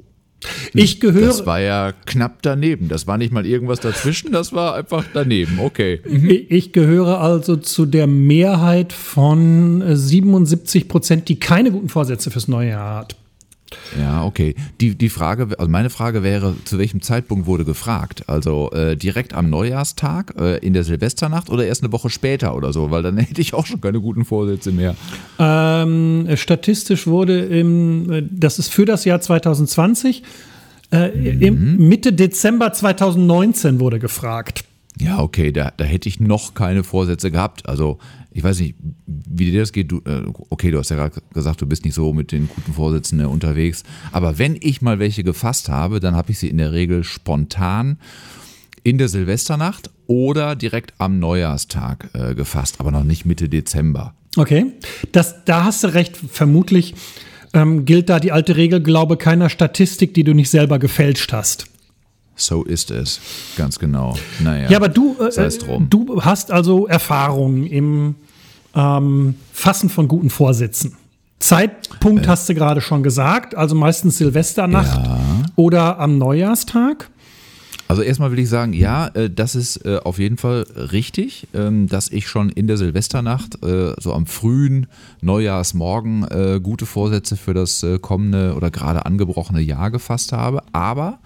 Ich 0.72 1.00
gehöre, 1.00 1.26
Das 1.26 1.46
war 1.46 1.60
ja 1.60 1.92
knapp 2.06 2.42
daneben. 2.42 2.88
Das 2.88 3.06
war 3.06 3.18
nicht 3.18 3.32
mal 3.32 3.44
irgendwas 3.44 3.80
dazwischen, 3.80 4.30
das 4.30 4.52
war 4.52 4.74
einfach 4.74 5.04
daneben. 5.12 5.58
Okay. 5.58 6.00
ich 6.48 6.72
gehöre 6.72 7.20
also 7.20 7.56
zu 7.56 7.86
der 7.86 8.06
Mehrheit 8.06 8.92
von 8.92 9.82
äh, 9.82 9.96
77 9.96 10.88
Prozent, 10.88 11.28
die 11.28 11.40
keine 11.40 11.72
guten 11.72 11.88
Vorsätze 11.88 12.30
fürs 12.30 12.46
neue 12.46 12.70
Jahr 12.70 12.98
hat. 12.98 13.16
Ja, 13.98 14.24
okay. 14.24 14.54
Die, 14.80 14.94
die 14.94 15.08
Frage, 15.08 15.48
also 15.58 15.70
meine 15.70 15.90
Frage 15.90 16.22
wäre, 16.22 16.54
zu 16.64 16.78
welchem 16.78 17.02
Zeitpunkt 17.02 17.46
wurde 17.46 17.64
gefragt? 17.64 18.24
Also 18.26 18.70
äh, 18.72 18.96
direkt 18.96 19.34
am 19.34 19.50
Neujahrstag, 19.50 20.34
äh, 20.38 20.58
in 20.58 20.72
der 20.72 20.84
Silvesternacht 20.84 21.50
oder 21.50 21.66
erst 21.66 21.82
eine 21.82 21.92
Woche 21.92 22.10
später 22.10 22.54
oder 22.54 22.72
so? 22.72 22.90
Weil 22.90 23.02
dann 23.02 23.16
hätte 23.18 23.40
ich 23.40 23.54
auch 23.54 23.66
schon 23.66 23.80
keine 23.80 24.00
guten 24.00 24.24
Vorsätze 24.24 24.72
mehr. 24.72 24.96
Ähm, 25.38 26.28
statistisch 26.34 27.06
wurde 27.06 27.40
im, 27.40 28.10
äh, 28.10 28.22
das 28.30 28.58
ist 28.58 28.72
für 28.72 28.84
das 28.84 29.04
Jahr 29.04 29.20
2020, 29.20 30.22
äh, 30.90 31.08
im 31.46 31.76
Mitte 31.88 32.12
Dezember 32.12 32.72
2019 32.72 33.78
wurde 33.78 33.98
gefragt. 33.98 34.64
Ja, 35.00 35.20
okay, 35.20 35.52
da, 35.52 35.72
da 35.76 35.84
hätte 35.84 36.08
ich 36.08 36.18
noch 36.18 36.54
keine 36.54 36.82
Vorsätze 36.82 37.30
gehabt. 37.30 37.68
Also, 37.68 37.98
ich 38.38 38.44
weiß 38.44 38.60
nicht, 38.60 38.76
wie 39.04 39.50
dir 39.50 39.62
das 39.62 39.72
geht. 39.72 39.90
Du, 39.90 39.98
äh, 40.06 40.22
okay, 40.48 40.70
du 40.70 40.78
hast 40.78 40.90
ja 40.90 40.96
gerade 40.96 41.20
gesagt, 41.34 41.60
du 41.60 41.66
bist 41.66 41.84
nicht 41.84 41.94
so 41.94 42.12
mit 42.12 42.30
den 42.30 42.48
guten 42.48 42.72
Vorsätzen 42.72 43.18
äh, 43.18 43.24
unterwegs. 43.24 43.82
Aber 44.12 44.38
wenn 44.38 44.56
ich 44.60 44.80
mal 44.80 45.00
welche 45.00 45.24
gefasst 45.24 45.68
habe, 45.68 45.98
dann 45.98 46.14
habe 46.14 46.30
ich 46.30 46.38
sie 46.38 46.48
in 46.48 46.58
der 46.58 46.70
Regel 46.70 47.02
spontan 47.02 47.98
in 48.84 48.96
der 48.96 49.08
Silvesternacht 49.08 49.90
oder 50.06 50.54
direkt 50.54 50.94
am 50.98 51.18
Neujahrstag 51.18 52.10
äh, 52.12 52.36
gefasst, 52.36 52.76
aber 52.78 52.92
noch 52.92 53.02
nicht 53.02 53.26
Mitte 53.26 53.48
Dezember. 53.48 54.14
Okay, 54.36 54.66
das, 55.10 55.44
da 55.44 55.64
hast 55.64 55.82
du 55.82 55.88
recht. 55.88 56.16
Vermutlich 56.16 56.94
ähm, 57.54 57.86
gilt 57.86 58.08
da 58.08 58.20
die 58.20 58.30
alte 58.30 58.54
Regel, 58.54 58.80
glaube 58.80 59.16
keiner 59.16 59.50
Statistik, 59.50 60.14
die 60.14 60.22
du 60.22 60.32
nicht 60.32 60.48
selber 60.48 60.78
gefälscht 60.78 61.32
hast. 61.32 61.66
So 62.36 62.62
ist 62.62 62.92
es. 62.92 63.20
Ganz 63.56 63.80
genau. 63.80 64.16
Naja. 64.38 64.70
Ja, 64.70 64.76
aber 64.76 64.88
du, 64.88 65.16
äh, 65.18 65.50
du 65.90 66.22
hast 66.22 66.52
also 66.52 66.86
Erfahrung 66.86 67.66
im 67.66 68.14
ähm, 68.78 69.34
Fassen 69.52 69.88
von 69.90 70.06
guten 70.08 70.30
Vorsätzen. 70.30 70.96
Zeit, 71.40 71.86
Schwachpunkt 71.86 72.26
hast 72.26 72.48
du 72.48 72.54
gerade 72.54 72.80
schon 72.80 73.02
gesagt, 73.02 73.56
also 73.56 73.74
meistens 73.74 74.18
Silvesternacht 74.18 75.04
Ja. 75.04 75.20
oder 75.56 75.98
am 75.98 76.18
Neujahrstag. 76.18 77.10
Also 77.86 78.02
erstmal 78.02 78.30
will 78.32 78.38
ich 78.40 78.50
sagen, 78.50 78.74
ja, 78.74 79.06
äh, 79.14 79.30
das 79.30 79.54
ist 79.54 79.78
äh, 79.86 79.98
auf 80.04 80.18
jeden 80.18 80.36
Fall 80.36 80.66
richtig, 80.92 81.48
ähm, 81.54 81.86
dass 81.86 82.10
ich 82.10 82.28
schon 82.28 82.50
in 82.50 82.66
der 82.66 82.76
Silvesternacht, 82.76 83.64
äh, 83.64 83.94
so 83.98 84.12
am 84.12 84.26
frühen 84.26 84.88
Neujahrsmorgen, 85.22 86.24
äh, 86.28 86.60
gute 86.62 86.84
Vorsätze 86.84 87.36
für 87.38 87.54
das 87.54 87.82
äh, 87.82 87.98
kommende 87.98 88.54
oder 88.54 88.70
gerade 88.70 89.06
angebrochene 89.06 89.60
Jahr 89.62 89.90
gefasst 89.90 90.32
habe. 90.32 90.62
Aber 90.72 91.18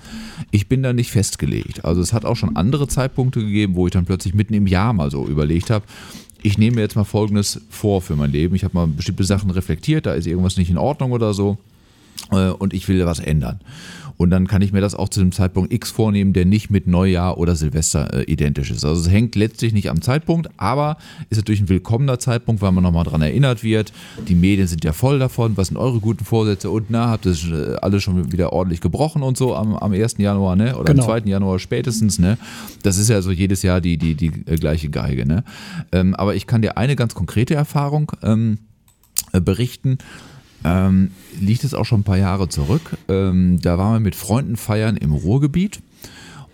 ich 0.52 0.68
bin 0.68 0.84
da 0.84 0.92
nicht 0.92 1.10
festgelegt. 1.10 1.84
Also 1.84 2.00
es 2.00 2.12
hat 2.12 2.24
auch 2.24 2.36
schon 2.36 2.54
andere 2.54 2.86
Zeitpunkte 2.86 3.40
gegeben, 3.40 3.74
wo 3.74 3.86
ich 3.88 3.92
dann 3.92 4.04
plötzlich 4.04 4.34
mitten 4.34 4.54
im 4.54 4.68
Jahr 4.68 4.92
mal 4.92 5.10
so 5.10 5.26
überlegt 5.26 5.68
habe, 5.70 5.84
ich 6.42 6.58
nehme 6.58 6.76
mir 6.76 6.82
jetzt 6.82 6.96
mal 6.96 7.04
Folgendes 7.04 7.60
vor 7.70 8.02
für 8.02 8.16
mein 8.16 8.32
Leben. 8.32 8.54
Ich 8.54 8.64
habe 8.64 8.74
mal 8.74 8.86
bestimmte 8.86 9.24
Sachen 9.24 9.50
reflektiert, 9.50 10.06
da 10.06 10.14
ist 10.14 10.26
irgendwas 10.26 10.56
nicht 10.56 10.70
in 10.70 10.78
Ordnung 10.78 11.12
oder 11.12 11.34
so 11.34 11.58
äh, 12.30 12.48
und 12.48 12.74
ich 12.74 12.88
will 12.88 13.04
was 13.06 13.20
ändern. 13.20 13.60
Und 14.22 14.30
dann 14.30 14.46
kann 14.46 14.62
ich 14.62 14.72
mir 14.72 14.80
das 14.80 14.94
auch 14.94 15.08
zu 15.08 15.18
dem 15.18 15.32
Zeitpunkt 15.32 15.72
X 15.72 15.90
vornehmen, 15.90 16.32
der 16.32 16.44
nicht 16.44 16.70
mit 16.70 16.86
Neujahr 16.86 17.38
oder 17.38 17.56
Silvester 17.56 18.20
äh, 18.20 18.22
identisch 18.30 18.70
ist. 18.70 18.84
Also 18.84 19.00
es 19.00 19.10
hängt 19.10 19.34
letztlich 19.34 19.72
nicht 19.72 19.90
am 19.90 20.00
Zeitpunkt, 20.00 20.48
aber 20.58 20.96
ist 21.28 21.38
natürlich 21.38 21.60
ein 21.62 21.68
willkommener 21.68 22.20
Zeitpunkt, 22.20 22.62
weil 22.62 22.70
man 22.70 22.84
nochmal 22.84 23.02
dran 23.02 23.20
erinnert 23.20 23.64
wird. 23.64 23.92
Die 24.28 24.36
Medien 24.36 24.68
sind 24.68 24.84
ja 24.84 24.92
voll 24.92 25.18
davon. 25.18 25.56
Was 25.56 25.68
sind 25.68 25.76
eure 25.76 25.98
guten 25.98 26.24
Vorsätze? 26.24 26.70
Und 26.70 26.88
na, 26.88 27.08
habt 27.08 27.26
ihr 27.26 27.32
äh, 27.32 27.74
alle 27.82 28.00
schon 28.00 28.30
wieder 28.30 28.52
ordentlich 28.52 28.80
gebrochen 28.80 29.24
und 29.24 29.36
so 29.36 29.56
am, 29.56 29.74
am 29.74 29.90
1. 29.90 30.18
Januar, 30.18 30.54
ne? 30.54 30.76
Oder 30.76 30.92
Genau. 30.92 31.02
am 31.02 31.20
2. 31.24 31.28
Januar 31.28 31.58
spätestens, 31.58 32.20
ne? 32.20 32.38
Das 32.84 32.98
ist 32.98 33.08
ja 33.08 33.22
so 33.22 33.32
jedes 33.32 33.62
Jahr 33.62 33.80
die, 33.80 33.96
die, 33.96 34.14
die 34.14 34.30
äh, 34.46 34.54
gleiche 34.54 34.88
Geige, 34.88 35.26
ne? 35.26 35.42
Ähm, 35.90 36.14
aber 36.14 36.36
ich 36.36 36.46
kann 36.46 36.62
dir 36.62 36.76
eine 36.76 36.94
ganz 36.94 37.14
konkrete 37.14 37.54
Erfahrung 37.54 38.12
ähm, 38.22 38.58
äh, 39.32 39.40
berichten. 39.40 39.98
Ähm, 40.64 41.10
liegt 41.40 41.64
es 41.64 41.74
auch 41.74 41.84
schon 41.84 42.00
ein 42.00 42.04
paar 42.04 42.18
Jahre 42.18 42.48
zurück. 42.48 42.96
Ähm, 43.08 43.58
da 43.62 43.78
waren 43.78 43.94
wir 43.94 44.00
mit 44.00 44.14
Freunden 44.14 44.56
feiern 44.56 44.96
im 44.96 45.12
Ruhrgebiet. 45.12 45.80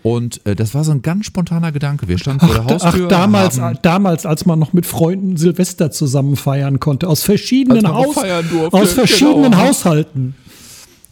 Und 0.01 0.45
äh, 0.45 0.55
das 0.55 0.73
war 0.73 0.83
so 0.83 0.91
ein 0.91 1.01
ganz 1.01 1.25
spontaner 1.25 1.71
Gedanke. 1.71 2.07
Wir 2.07 2.17
standen 2.17 2.45
vor 2.45 2.55
der 2.55 2.65
Haustür. 2.65 3.05
ach 3.05 3.09
damals, 3.09 3.59
damals, 3.81 4.25
als 4.25 4.45
man 4.45 4.57
noch 4.57 4.71
mit 4.71 4.85
Freunden 4.85 5.35
Silvester 5.35 5.91
zusammen 5.91 6.37
feiern 6.37 6.79
konnte, 6.79 7.07
aus 7.07 7.23
verschiedenen, 7.23 7.87
Haus, 7.87 8.15
durfte, 8.15 8.77
aus 8.77 8.93
verschiedenen 8.93 9.51
genau. 9.51 9.57
Haushalten. 9.57 10.35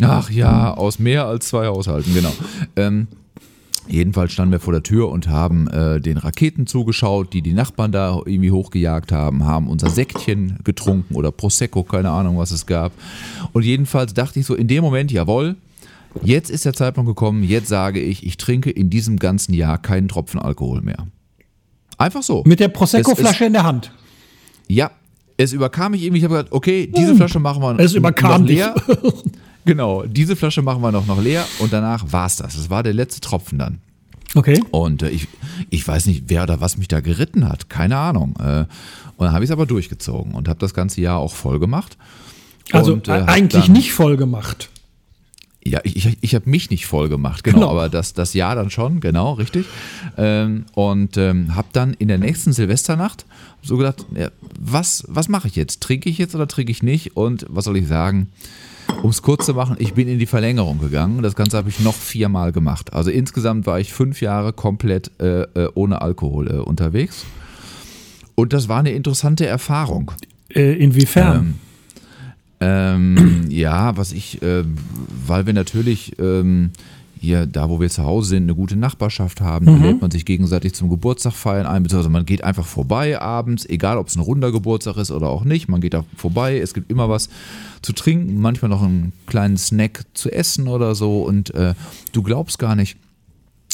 Ach 0.01 0.29
ja, 0.29 0.73
aus 0.73 0.99
mehr 0.99 1.25
als 1.25 1.47
zwei 1.47 1.67
Haushalten, 1.67 2.13
genau. 2.13 2.31
Ähm, 2.75 3.07
jedenfalls 3.87 4.31
standen 4.33 4.51
wir 4.51 4.59
vor 4.59 4.73
der 4.73 4.83
Tür 4.83 5.09
und 5.09 5.27
haben 5.27 5.67
äh, 5.67 5.99
den 5.99 6.17
Raketen 6.17 6.67
zugeschaut, 6.67 7.33
die 7.33 7.41
die 7.41 7.53
Nachbarn 7.53 7.91
da 7.91 8.21
irgendwie 8.25 8.51
hochgejagt 8.51 9.11
haben, 9.11 9.45
haben 9.45 9.67
unser 9.67 9.89
Säckchen 9.89 10.59
getrunken 10.63 11.15
oder 11.15 11.31
Prosecco, 11.31 11.83
keine 11.83 12.09
Ahnung, 12.09 12.37
was 12.37 12.51
es 12.51 12.65
gab. 12.65 12.91
Und 13.53 13.63
jedenfalls 13.63 14.13
dachte 14.13 14.39
ich 14.39 14.45
so 14.45 14.55
in 14.55 14.67
dem 14.67 14.83
Moment, 14.83 15.11
jawohl, 15.11 15.55
jetzt 16.21 16.49
ist 16.49 16.65
der 16.65 16.73
Zeitpunkt 16.73 17.07
gekommen, 17.07 17.43
jetzt 17.43 17.67
sage 17.67 17.99
ich, 17.99 18.25
ich 18.25 18.37
trinke 18.37 18.69
in 18.69 18.89
diesem 18.89 19.17
ganzen 19.17 19.53
Jahr 19.53 19.77
keinen 19.77 20.07
Tropfen 20.07 20.39
Alkohol 20.39 20.81
mehr. 20.81 21.07
Einfach 21.97 22.23
so. 22.23 22.43
Mit 22.45 22.59
der 22.59 22.67
Prosecco-Flasche 22.67 23.45
in 23.45 23.53
der 23.53 23.63
Hand. 23.63 23.91
Ja, 24.67 24.91
es 25.37 25.53
überkam 25.53 25.91
mich 25.91 26.03
irgendwie. 26.03 26.19
Ich 26.19 26.23
habe 26.23 26.35
gesagt, 26.35 26.51
okay, 26.51 26.91
diese 26.95 27.15
Flasche 27.15 27.39
machen 27.39 27.61
wir 27.61 27.69
Hm. 27.69 27.79
Es 27.79 27.93
überkam 27.93 28.41
noch 28.41 28.47
dich. 28.47 28.63
genau, 29.67 30.03
diese 30.03 30.35
Flasche 30.35 30.63
machen 30.63 30.81
wir 30.81 30.91
noch, 30.91 31.05
noch 31.05 31.21
leer 31.21 31.45
und 31.59 31.71
danach 31.71 32.11
war's 32.11 32.37
das. 32.37 32.55
Das 32.55 32.69
war 32.71 32.81
der 32.81 32.93
letzte 32.95 33.21
Tropfen 33.21 33.59
dann. 33.59 33.77
Okay. 34.35 34.59
Und 34.71 35.03
äh, 35.03 35.09
ich, 35.09 35.27
ich 35.69 35.87
weiß 35.87 36.05
nicht, 36.07 36.23
wer 36.27 36.43
oder 36.43 36.59
was 36.59 36.77
mich 36.77 36.87
da 36.87 36.99
geritten 36.99 37.47
hat. 37.47 37.69
Keine 37.69 37.97
Ahnung. 37.97 38.35
Äh, 38.39 38.61
und 39.17 39.25
dann 39.25 39.31
habe 39.31 39.43
ich 39.43 39.49
es 39.49 39.53
aber 39.53 39.65
durchgezogen 39.65 40.33
und 40.33 40.47
habe 40.49 40.59
das 40.59 40.73
ganze 40.73 41.01
Jahr 41.01 41.17
auch 41.19 41.33
voll 41.35 41.59
gemacht. 41.59 41.97
Also 42.71 42.93
und, 42.93 43.07
äh, 43.07 43.11
eigentlich 43.11 43.65
dann- 43.65 43.73
nicht 43.73 43.93
voll 43.93 44.17
gemacht. 44.17 44.69
ja, 45.63 45.79
ich, 45.83 45.95
ich, 46.05 46.17
ich 46.21 46.35
habe 46.35 46.49
mich 46.49 46.69
nicht 46.69 46.85
voll 46.85 47.07
gemacht, 47.09 47.43
genau, 47.43 47.59
Genau. 47.59 47.71
aber 47.71 47.89
das, 47.89 48.13
das 48.13 48.33
Jahr 48.33 48.55
dann 48.55 48.69
schon, 48.69 48.99
genau, 48.99 49.33
richtig. 49.33 49.65
Ähm, 50.17 50.65
und 50.73 51.15
ähm, 51.17 51.55
habe 51.55 51.67
dann 51.73 51.93
in 51.93 52.07
der 52.09 52.17
nächsten 52.17 52.51
Silvesternacht 52.53 53.25
so 53.63 53.77
gedacht, 53.77 54.05
ja, 54.15 54.29
was, 54.59 55.03
was 55.07 55.29
mache 55.29 55.47
ich 55.47 55.55
jetzt? 55.55 55.81
Trinke 55.81 56.09
ich 56.09 56.17
jetzt 56.17 56.35
oder 56.35 56.47
trinke 56.47 56.71
ich 56.71 56.83
nicht? 56.83 57.15
Und 57.17 57.45
was 57.49 57.65
soll 57.65 57.77
ich 57.77 57.87
sagen? 57.87 58.27
Um 59.03 59.11
es 59.11 59.21
kurz 59.21 59.45
zu 59.45 59.53
machen, 59.53 59.77
ich 59.79 59.93
bin 59.93 60.07
in 60.07 60.19
die 60.19 60.25
Verlängerung 60.25 60.79
gegangen. 60.79 61.21
Das 61.21 61.35
Ganze 61.35 61.57
habe 61.57 61.69
ich 61.69 61.79
noch 61.79 61.93
viermal 61.93 62.51
gemacht. 62.51 62.93
Also 62.93 63.11
insgesamt 63.11 63.65
war 63.65 63.79
ich 63.79 63.93
fünf 63.93 64.21
Jahre 64.21 64.53
komplett 64.53 65.11
äh, 65.19 65.43
äh, 65.43 65.69
ohne 65.75 66.01
Alkohol 66.01 66.49
äh, 66.49 66.55
unterwegs. 66.55 67.25
Und 68.35 68.53
das 68.53 68.67
war 68.67 68.79
eine 68.79 68.91
interessante 68.91 69.45
Erfahrung. 69.45 70.11
Äh, 70.49 70.73
inwiefern? 70.73 71.55
Ähm, 72.59 73.45
ja, 73.49 73.95
was 73.97 74.11
ich, 74.11 74.41
ähm, 74.41 74.75
weil 75.27 75.45
wir 75.45 75.53
natürlich 75.53 76.19
ähm, 76.19 76.71
hier, 77.19 77.45
da 77.45 77.69
wo 77.69 77.79
wir 77.79 77.89
zu 77.89 78.03
Hause 78.03 78.29
sind, 78.29 78.43
eine 78.43 78.55
gute 78.55 78.75
Nachbarschaft 78.75 79.41
haben, 79.41 79.65
da 79.65 79.75
lädt 79.75 80.01
man 80.01 80.11
sich 80.11 80.25
gegenseitig 80.25 80.73
zum 80.73 80.89
Geburtstag 80.89 81.33
feiern 81.33 81.65
ein, 81.65 81.83
beziehungsweise 81.83 82.11
man 82.11 82.25
geht 82.25 82.43
einfach 82.43 82.65
vorbei 82.65 83.19
abends, 83.19 83.65
egal 83.65 83.97
ob 83.97 84.07
es 84.07 84.15
ein 84.15 84.21
runder 84.21 84.51
Geburtstag 84.51 84.97
ist 84.97 85.11
oder 85.11 85.29
auch 85.29 85.43
nicht, 85.43 85.67
man 85.67 85.81
geht 85.81 85.93
da 85.93 86.05
vorbei, 86.15 86.59
es 86.59 86.73
gibt 86.73 86.91
immer 86.91 87.09
was 87.09 87.29
zu 87.81 87.93
trinken, 87.93 88.39
manchmal 88.39 88.69
noch 88.69 88.83
einen 88.83 89.13
kleinen 89.25 89.57
Snack 89.57 90.05
zu 90.13 90.31
essen 90.31 90.67
oder 90.67 90.95
so 90.95 91.23
und 91.23 91.53
äh, 91.53 91.73
du 92.11 92.23
glaubst 92.23 92.59
gar 92.59 92.75
nicht, 92.75 92.97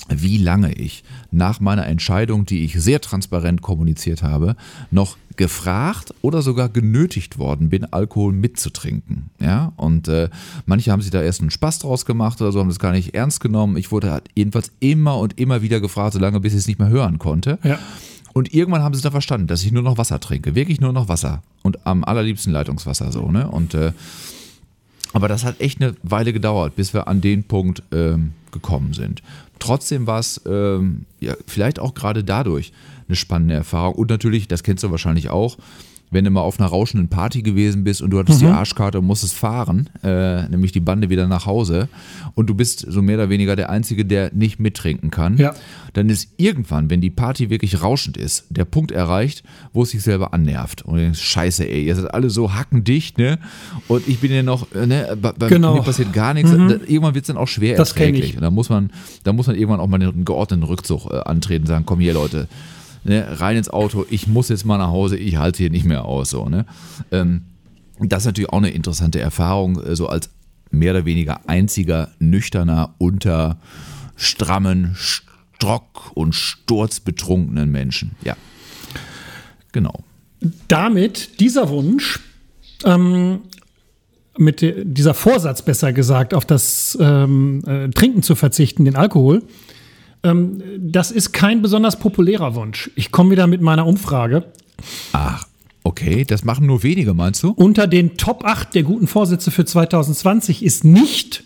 wie 0.09 0.37
lange 0.37 0.73
ich 0.73 1.03
nach 1.31 1.59
meiner 1.59 1.87
Entscheidung, 1.87 2.45
die 2.45 2.65
ich 2.65 2.79
sehr 2.79 2.99
transparent 2.99 3.61
kommuniziert 3.61 4.21
habe, 4.21 4.55
noch 4.91 5.17
gefragt 5.37 6.13
oder 6.21 6.41
sogar 6.41 6.69
genötigt 6.69 7.37
worden 7.37 7.69
bin, 7.69 7.85
Alkohol 7.85 8.33
mitzutrinken. 8.33 9.29
Ja, 9.39 9.73
und 9.75 10.07
äh, 10.07 10.29
manche 10.65 10.91
haben 10.91 11.01
sich 11.01 11.11
da 11.11 11.21
erst 11.21 11.41
einen 11.41 11.49
Spaß 11.49 11.79
draus 11.79 12.05
gemacht 12.05 12.41
oder 12.41 12.51
so, 12.51 12.59
haben 12.59 12.69
das 12.69 12.79
gar 12.79 12.91
nicht 12.91 13.13
ernst 13.15 13.39
genommen. 13.39 13.77
Ich 13.77 13.91
wurde 13.91 14.11
halt 14.11 14.29
jedenfalls 14.35 14.71
immer 14.79 15.17
und 15.17 15.39
immer 15.39 15.61
wieder 15.61 15.79
gefragt, 15.79 16.13
solange 16.13 16.39
bis 16.39 16.53
ich 16.53 16.59
es 16.59 16.67
nicht 16.67 16.79
mehr 16.79 16.89
hören 16.89 17.19
konnte. 17.19 17.59
Ja. 17.63 17.79
Und 18.33 18.53
irgendwann 18.53 18.81
haben 18.81 18.95
sie 18.95 19.01
da 19.01 19.11
verstanden, 19.11 19.47
dass 19.47 19.63
ich 19.63 19.71
nur 19.71 19.83
noch 19.83 19.97
Wasser 19.97 20.19
trinke, 20.19 20.55
wirklich 20.55 20.81
nur 20.81 20.91
noch 20.91 21.07
Wasser 21.07 21.43
und 21.61 21.85
am 21.85 22.03
allerliebsten 22.03 22.51
Leitungswasser 22.51 23.11
so, 23.11 23.31
ne? 23.31 23.47
Und 23.47 23.75
äh, 23.75 23.91
aber 25.13 25.27
das 25.27 25.43
hat 25.43 25.61
echt 25.61 25.79
eine 25.79 25.95
Weile 26.01 26.33
gedauert, 26.33 26.75
bis 26.75 26.93
wir 26.93 27.07
an 27.07 27.21
den 27.21 27.43
Punkt 27.43 27.83
ähm, 27.91 28.33
gekommen 28.51 28.93
sind. 28.93 29.21
Trotzdem 29.63 30.07
war 30.07 30.19
es 30.19 30.41
ähm, 30.45 31.05
ja, 31.21 31.35
vielleicht 31.47 31.79
auch 31.79 31.93
gerade 31.93 32.25
dadurch 32.25 32.73
eine 33.07 33.15
spannende 33.15 33.53
Erfahrung. 33.53 33.95
Und 33.95 34.09
natürlich, 34.09 34.49
das 34.49 34.61
kennst 34.61 34.83
du 34.83 34.91
wahrscheinlich 34.91 35.29
auch, 35.29 35.55
wenn 36.11 36.25
du 36.25 36.29
mal 36.29 36.41
auf 36.41 36.59
einer 36.59 36.69
rauschenden 36.69 37.09
Party 37.09 37.41
gewesen 37.41 37.83
bist 37.83 38.01
und 38.03 38.11
du 38.11 38.19
hattest 38.19 38.39
die 38.41 38.45
Arschkarte 38.45 38.99
und 38.99 39.05
musstest 39.05 39.33
fahren, 39.33 39.89
äh, 40.03 40.47
nämlich 40.47 40.71
die 40.71 40.79
Bande 40.79 41.09
wieder 41.09 41.27
nach 41.27 41.47
Hause, 41.47 41.89
und 42.35 42.47
du 42.49 42.53
bist 42.55 42.85
so 42.87 43.01
mehr 43.01 43.15
oder 43.15 43.29
weniger 43.29 43.55
der 43.55 43.69
Einzige, 43.71 44.05
der 44.05 44.31
nicht 44.33 44.59
mittrinken 44.59 45.09
kann, 45.09 45.37
Ja. 45.37 45.55
dann 45.93 46.09
ist 46.09 46.29
irgendwann, 46.37 46.89
wenn 46.91 47.01
die 47.01 47.09
Party 47.09 47.49
wirklich 47.49 47.81
rauschend 47.81 48.17
ist, 48.17 48.45
der 48.51 48.65
Punkt 48.65 48.91
erreicht, 48.91 49.43
wo 49.73 49.81
es 49.83 49.89
sich 49.89 50.03
selber 50.03 50.33
annervt. 50.35 50.83
Und 50.83 50.95
du 50.97 51.01
denkst, 51.01 51.19
scheiße, 51.21 51.67
ey, 51.67 51.85
ihr 51.85 51.95
seid 51.95 52.13
alle 52.13 52.29
so 52.29 52.53
hackendicht, 52.53 53.17
ne? 53.17 53.39
Und 53.87 54.07
ich 54.07 54.19
bin 54.19 54.31
ja 54.31 54.43
noch, 54.43 54.71
äh, 54.73 54.85
ne, 54.85 55.17
bei, 55.19 55.47
Genau. 55.47 55.73
mir 55.73 55.81
passiert 55.81 56.13
gar 56.13 56.35
nichts. 56.35 56.51
Da, 56.51 56.57
irgendwann 56.57 57.15
wird 57.15 57.23
es 57.23 57.27
dann 57.27 57.37
auch 57.37 57.47
schwer 57.47 57.75
Das 57.75 57.89
erträglich. 57.93 58.29
ich. 58.31 58.35
Und 58.35 58.43
da 58.43 58.51
muss 58.51 58.69
man, 58.69 58.91
da 59.23 59.33
muss 59.33 59.47
man 59.47 59.55
irgendwann 59.55 59.79
auch 59.79 59.87
mal 59.87 59.99
einen 60.01 60.25
geordneten 60.25 60.63
Rückzug 60.63 61.09
äh, 61.11 61.17
antreten 61.25 61.63
und 61.63 61.67
sagen, 61.67 61.85
komm 61.87 61.99
hier, 61.99 62.13
Leute, 62.13 62.47
ne, 63.03 63.39
rein 63.39 63.57
ins 63.57 63.69
Auto, 63.69 64.05
ich 64.09 64.27
muss 64.27 64.49
jetzt 64.49 64.65
mal 64.65 64.77
nach 64.77 64.89
Hause, 64.89 65.17
ich 65.17 65.37
halte 65.37 65.57
hier 65.57 65.69
nicht 65.69 65.85
mehr 65.85 66.05
aus. 66.05 66.29
So, 66.29 66.49
ne? 66.49 66.65
ähm, 67.11 67.43
das 67.99 68.23
ist 68.23 68.27
natürlich 68.27 68.49
auch 68.49 68.57
eine 68.57 68.71
interessante 68.71 69.19
Erfahrung, 69.19 69.81
äh, 69.81 69.95
so 69.95 70.07
als 70.07 70.29
mehr 70.71 70.91
oder 70.91 71.05
weniger 71.05 71.47
einziger 71.47 72.11
nüchterner 72.19 72.95
unter 72.97 73.59
strammen, 74.15 74.95
strock 74.95 76.11
und 76.15 76.33
sturzbetrunkenen 76.33 77.71
Menschen. 77.71 78.11
Ja. 78.23 78.35
Genau. 79.71 80.03
Damit 80.67 81.39
dieser 81.39 81.69
Wunsch, 81.69 82.19
ähm, 82.85 83.41
mit 84.37 84.61
dieser 84.61 85.13
Vorsatz 85.13 85.61
besser 85.61 85.93
gesagt, 85.93 86.33
auf 86.33 86.45
das 86.45 86.97
ähm, 86.99 87.63
äh, 87.67 87.89
Trinken 87.89 88.23
zu 88.23 88.35
verzichten, 88.35 88.83
den 88.83 88.95
Alkohol, 88.95 89.43
ähm, 90.23 90.61
das 90.79 91.11
ist 91.11 91.31
kein 91.33 91.61
besonders 91.61 91.99
populärer 91.99 92.55
Wunsch. 92.55 92.89
Ich 92.95 93.11
komme 93.11 93.31
wieder 93.31 93.47
mit 93.47 93.61
meiner 93.61 93.85
Umfrage. 93.85 94.45
Ach, 95.11 95.47
okay, 95.83 96.23
das 96.23 96.43
machen 96.43 96.65
nur 96.65 96.83
wenige, 96.83 97.13
meinst 97.13 97.43
du? 97.43 97.51
Unter 97.51 97.87
den 97.87 98.17
Top 98.17 98.45
8 98.45 98.73
der 98.73 98.83
guten 98.83 99.07
Vorsätze 99.07 99.51
für 99.51 99.65
2020 99.65 100.63
ist 100.63 100.83
nicht 100.83 101.43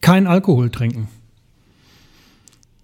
kein 0.00 0.26
Alkohol 0.26 0.70
trinken. 0.70 1.08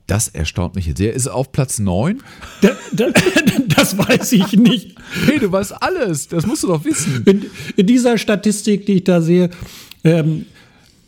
Das 0.07 0.29
erstaunt 0.29 0.75
mich 0.75 0.87
jetzt 0.87 0.99
sehr. 0.99 1.13
Ist 1.13 1.29
auf 1.29 1.53
Platz 1.53 1.79
9? 1.79 2.23
Da, 2.63 2.71
da, 2.93 3.07
das 3.69 3.99
weiß 3.99 4.33
ich 4.33 4.55
nicht. 4.55 4.97
Hey, 5.27 5.39
du 5.39 5.53
weißt 5.53 5.83
alles. 5.83 6.29
Das 6.29 6.47
musst 6.47 6.63
du 6.63 6.69
doch 6.69 6.85
wissen. 6.85 7.25
In, 7.27 7.45
in 7.77 7.87
dieser 7.87 8.17
Statistik, 8.17 8.87
die 8.87 8.95
ich 8.95 9.05
da 9.05 9.21
sehe, 9.21 9.51
ähm, 10.05 10.47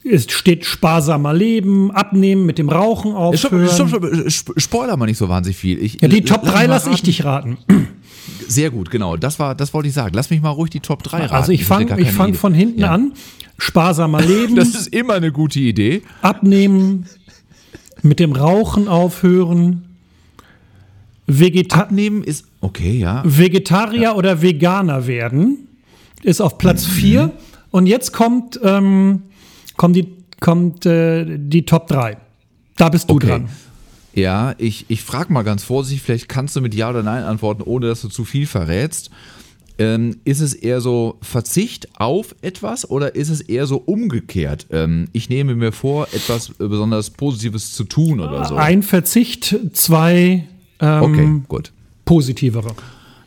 es 0.05 0.31
steht 0.31 0.65
sparsamer 0.65 1.35
Leben, 1.35 1.91
abnehmen, 1.91 2.47
mit 2.47 2.59
dem 2.59 2.69
Rauchen 2.69 3.11
Stopp, 3.37 3.53
aufhören. 3.53 3.69
stopp, 3.69 3.89
stopp, 3.89 4.05
sp- 4.33 4.55
spoiler 4.59 4.97
mal 4.97 5.07
nicht 5.07 5.19
so 5.19 5.29
wahnsinnig 5.29 5.57
viel. 5.59 5.79
Ich, 5.83 6.01
Ja, 6.01 6.09
die 6.09 6.23
Top 6.23 6.41
lass 6.45 6.53
3 6.55 6.59
mal 6.67 6.67
lasse 6.75 6.91
ich 6.91 7.03
dich 7.03 7.25
raten. 7.25 7.59
Sehr 8.49 8.71
gut, 8.71 8.91
genau. 8.91 9.17
Das 9.17 9.39
war, 9.39 9.55
das 9.55 9.75
wollte 9.75 9.89
ich 9.89 9.95
sagen. 9.95 10.13
Lass 10.15 10.31
mich 10.31 10.41
mal 10.43 10.51
ruhig 10.51 10.71
die 10.71 10.81
Top 10.81 11.03
3 11.03 11.19
raten. 11.23 11.35
Also 11.35 11.53
ich 11.53 11.65
fange 11.65 12.01
ich 12.01 12.11
fang 12.13 12.31
Idee. 12.31 12.39
von 12.39 12.55
hinten 12.55 12.81
Ja. 12.81 12.91
an. 12.93 13.13
Sparsamer 13.59 14.21
leben, 14.27 14.57
Das 14.57 14.69
ist 14.75 14.89
immer 14.89 15.15
eine 15.15 15.33
gute 15.33 15.61
Idee. 15.61 16.03
abnehmen, 16.23 17.07
mit 18.03 18.19
dem 18.21 18.33
Rauchen 18.33 18.89
aufhören, 18.89 19.85
Vegeta 21.27 21.81
Abnehmen 21.83 22.25
ist 22.25 22.47
okay, 22.61 22.99
ja. 22.99 23.23
Vegetarier 23.25 24.17
oder 24.17 24.43
Veganer 24.43 25.07
werden, 25.07 25.69
ist 26.23 26.41
auf 26.41 26.59
Platz 26.59 26.87
Mhm. 26.89 26.93
4. 26.93 27.33
Und 27.71 27.87
jetzt 27.87 28.13
kommt, 28.13 28.59
ähm, 28.65 29.23
kommt, 29.81 29.97
die, 29.97 30.07
kommt 30.41 30.85
äh, 30.85 31.39
die 31.39 31.65
Top 31.65 31.87
3. 31.89 32.19
Da 32.77 32.91
bist 32.91 33.09
du 33.09 33.15
Okay. 33.15 33.29
dran. 33.29 33.49
Ja, 34.13 34.55
ich, 34.59 34.85
ich 34.89 35.03
frage 35.03 35.33
mal 35.33 35.43
ganz 35.43 35.65
vorsichtig, 35.65 36.03
vielleicht 36.03 36.29
kannst 36.29 36.55
du 36.55 36.61
mit 36.61 36.75
Ja 36.75 36.91
oder 36.91 37.03
Nein 37.03 37.23
antworten, 37.23 37.63
ohne 37.63 37.87
dass 37.87 38.03
du 38.03 38.09
zu 38.09 38.27
viel 38.27 38.47
verrätst. 38.47 39.11
Ähm, 39.79 40.19
ist 40.27 40.41
es 40.41 40.53
eher 40.53 40.83
so 40.83 41.17
Verzicht 41.23 41.89
auf 41.99 42.35
etwas 42.43 42.91
oder 42.91 43.15
ist 43.15 43.31
es 43.31 43.41
eher 43.41 43.65
so 43.67 43.79
umgekehrt? 43.79 44.67
Ähm, 44.71 45.09
ich 45.13 45.31
nehme 45.31 45.55
mir 45.55 45.73
vor, 45.73 46.09
etwas 46.13 46.51
besonders 46.59 47.09
Positives 47.09 47.73
zu 47.73 47.85
tun 47.85 48.21
oder 48.21 48.45
so. 48.45 48.57
Ein 48.57 48.83
Verzicht, 48.83 49.57
zwei 49.73 50.47
ähm, 50.81 51.03
Okay, 51.03 51.41
gut. 51.49 51.73
positivere. 52.05 52.75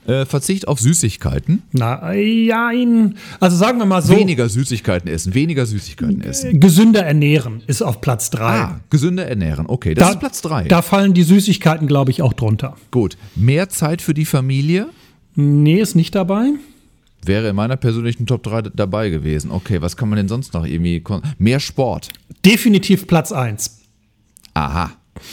Äh, 0.05 0.25
Verzicht 0.25 0.67
auf 0.67 0.79
Süßigkeiten. 0.79 1.63
Nein, 1.71 3.15
also 3.39 3.55
sagen 3.55 3.79
wir 3.79 3.85
mal 3.85 4.01
so, 4.01 4.15
Weniger 4.15 4.49
Süßigkeiten 4.49 5.09
essen, 5.09 5.33
weniger 5.33 5.65
Süßigkeiten 5.65 6.21
essen. 6.21 6.59
gesünder 6.59 7.05
ernähren 7.05 7.63
ist 7.67 7.81
auf 7.81 8.01
Platz 8.01 8.29
3. 8.31 8.43
Ah, 8.43 8.79
gesünder 8.89 9.25
ernähren. 9.27 9.65
Okay, 9.67 9.93
das 9.93 10.11
ist 10.11 10.19
Platz 10.19 10.41
3. 10.41 10.65
Da 10.65 10.81
fallen 10.81 11.13
die 11.13 11.23
Süßigkeiten, 11.23 11.87
glaube 11.87 12.11
ich, 12.11 12.21
auch 12.21 12.33
drunter. 12.33 12.75
Gut. 12.91 13.17
Mehr 13.35 13.69
Zeit 13.69 14.01
für 14.01 14.13
die 14.13 14.25
Familie 14.25 14.87
Nee, 15.35 15.79
ist 15.81 15.95
nicht 15.95 16.13
dabei. 16.13 16.51
wäre 17.25 17.47
in 17.49 17.55
meiner 17.55 17.77
persönlichen 17.77 18.25
Top 18.27 18.43
3 18.43 18.63
dabei 18.75 19.09
gewesen. 19.09 19.49
Okay, 19.51 19.81
was 19.81 19.95
kann 19.97 20.09
man 20.09 20.17
denn 20.17 20.27
sonst 20.27 20.53
noch 20.53 20.65
irgendwie? 20.65 21.01
Mehr 21.39 21.59
Sport. 21.59 22.09
Definitiv 22.45 23.07
Platz 23.07 23.31
1. 23.31 23.79
Aha, 24.53 24.91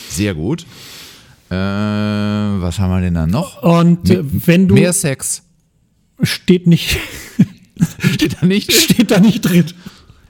sehr 0.08 0.34
gut. 0.34 0.64
Äh, 1.50 1.54
was 1.54 2.78
haben 2.78 2.90
wir 2.90 3.00
denn 3.00 3.14
da 3.14 3.26
noch? 3.26 3.62
Und 3.62 4.08
äh, 4.10 4.22
wenn 4.22 4.68
du 4.68 4.74
Mehr 4.74 4.92
Sex. 4.92 5.42
steht 6.22 6.66
nicht 6.66 6.98
Steht 8.14 8.36
da 8.40 8.46
nicht? 8.46 8.72
steht 8.72 9.10
da 9.10 9.20
nicht 9.20 9.40
drin. 9.42 9.64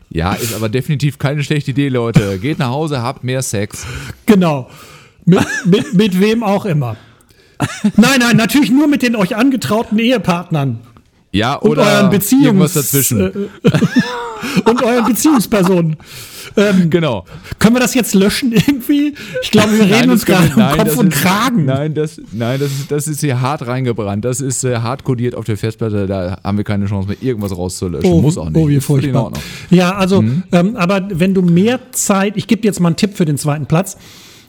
Ja, 0.09 0.33
ist 0.35 0.55
aber 0.55 0.69
definitiv 0.69 1.19
keine 1.19 1.43
schlechte 1.45 1.73
Idee, 1.73 1.89
Leute. 1.89 2.39
Geht 2.39 2.59
nach 2.59 2.71
Hause, 2.71 3.03
habt 3.03 3.23
mehr 3.25 3.43
Sex. 3.43 3.85
Genau. 4.27 4.69
Mit, 5.25 5.41
mit, 5.67 5.95
mit 5.95 6.21
wem 6.21 6.43
auch 6.43 6.65
immer. 6.65 6.97
Nein, 7.97 8.21
nein, 8.21 8.37
natürlich 8.37 8.71
nur 8.71 8.89
mit 8.89 9.03
den 9.03 9.15
euch 9.15 9.37
angetrauten 9.37 9.99
Ehepartnern 9.99 10.81
Ja, 11.33 11.55
und 11.55 11.71
oder 11.71 11.83
euren 11.85 12.11
Beziehungs 12.11 12.45
irgendwas 12.47 12.73
dazwischen. 12.75 13.21
äh, 13.21 13.31
und 14.69 14.83
euren 14.83 15.05
Beziehungspersonen. 15.07 15.97
genau. 16.89 17.25
Können 17.61 17.77
wir 17.77 17.81
das 17.81 17.95
jetzt 17.95 18.15
löschen 18.15 18.51
irgendwie? 18.53 19.15
Ich 19.43 19.51
glaube, 19.53 19.73
wir 19.75 19.85
reden 19.85 19.91
Nein, 19.93 20.11
uns 20.11 20.27
gerade 20.27 20.53
um 20.55 20.77
Kopf 20.79 20.97
und 20.99 21.15
ist- 21.15 21.23
Kragen. 21.23 21.65
Nein, 21.67 21.95
das, 21.95 22.21
nein 22.33 22.59
das, 22.59 22.71
ist, 22.73 22.91
das 22.91 23.07
ist 23.07 23.21
hier 23.21 23.41
hart 23.41 23.65
reingebrannt. 23.67 24.25
Das 24.25 24.41
ist 24.41 24.65
äh, 24.65 24.79
hart 24.79 25.05
kodiert 25.05 25.37
auf 25.37 25.45
der 25.45 25.57
Festplatte. 25.57 26.07
Da 26.09 26.39
haben 26.43 26.57
wir 26.57 26.65
keine 26.65 26.87
Chance 26.87 27.07
mehr, 27.07 27.17
irgendwas 27.21 27.57
rauszulöschen. 27.57 28.21
Muss 28.21 28.37
auch 28.37 28.51
nicht. 28.51 28.57
Oh, 28.61 28.69
wie 28.69 28.81
furchtbar. 28.81 29.31
Ja, 29.71 29.95
also, 29.95 30.23
Mhm. 30.23 30.43
ähm, 30.51 30.77
aber 30.77 31.09
wenn 31.13 31.33
du 31.35 31.43
mehr 31.43 31.79
Zeit, 31.93 32.37
ich 32.37 32.49
gebe 32.49 32.63
dir 32.63 32.69
jetzt 32.69 32.81
mal 32.81 32.89
einen 32.89 32.97
Tipp 32.97 33.17
für 33.17 33.25
den 33.25 33.39
zweiten 33.39 33.67
Platz, 33.67 33.97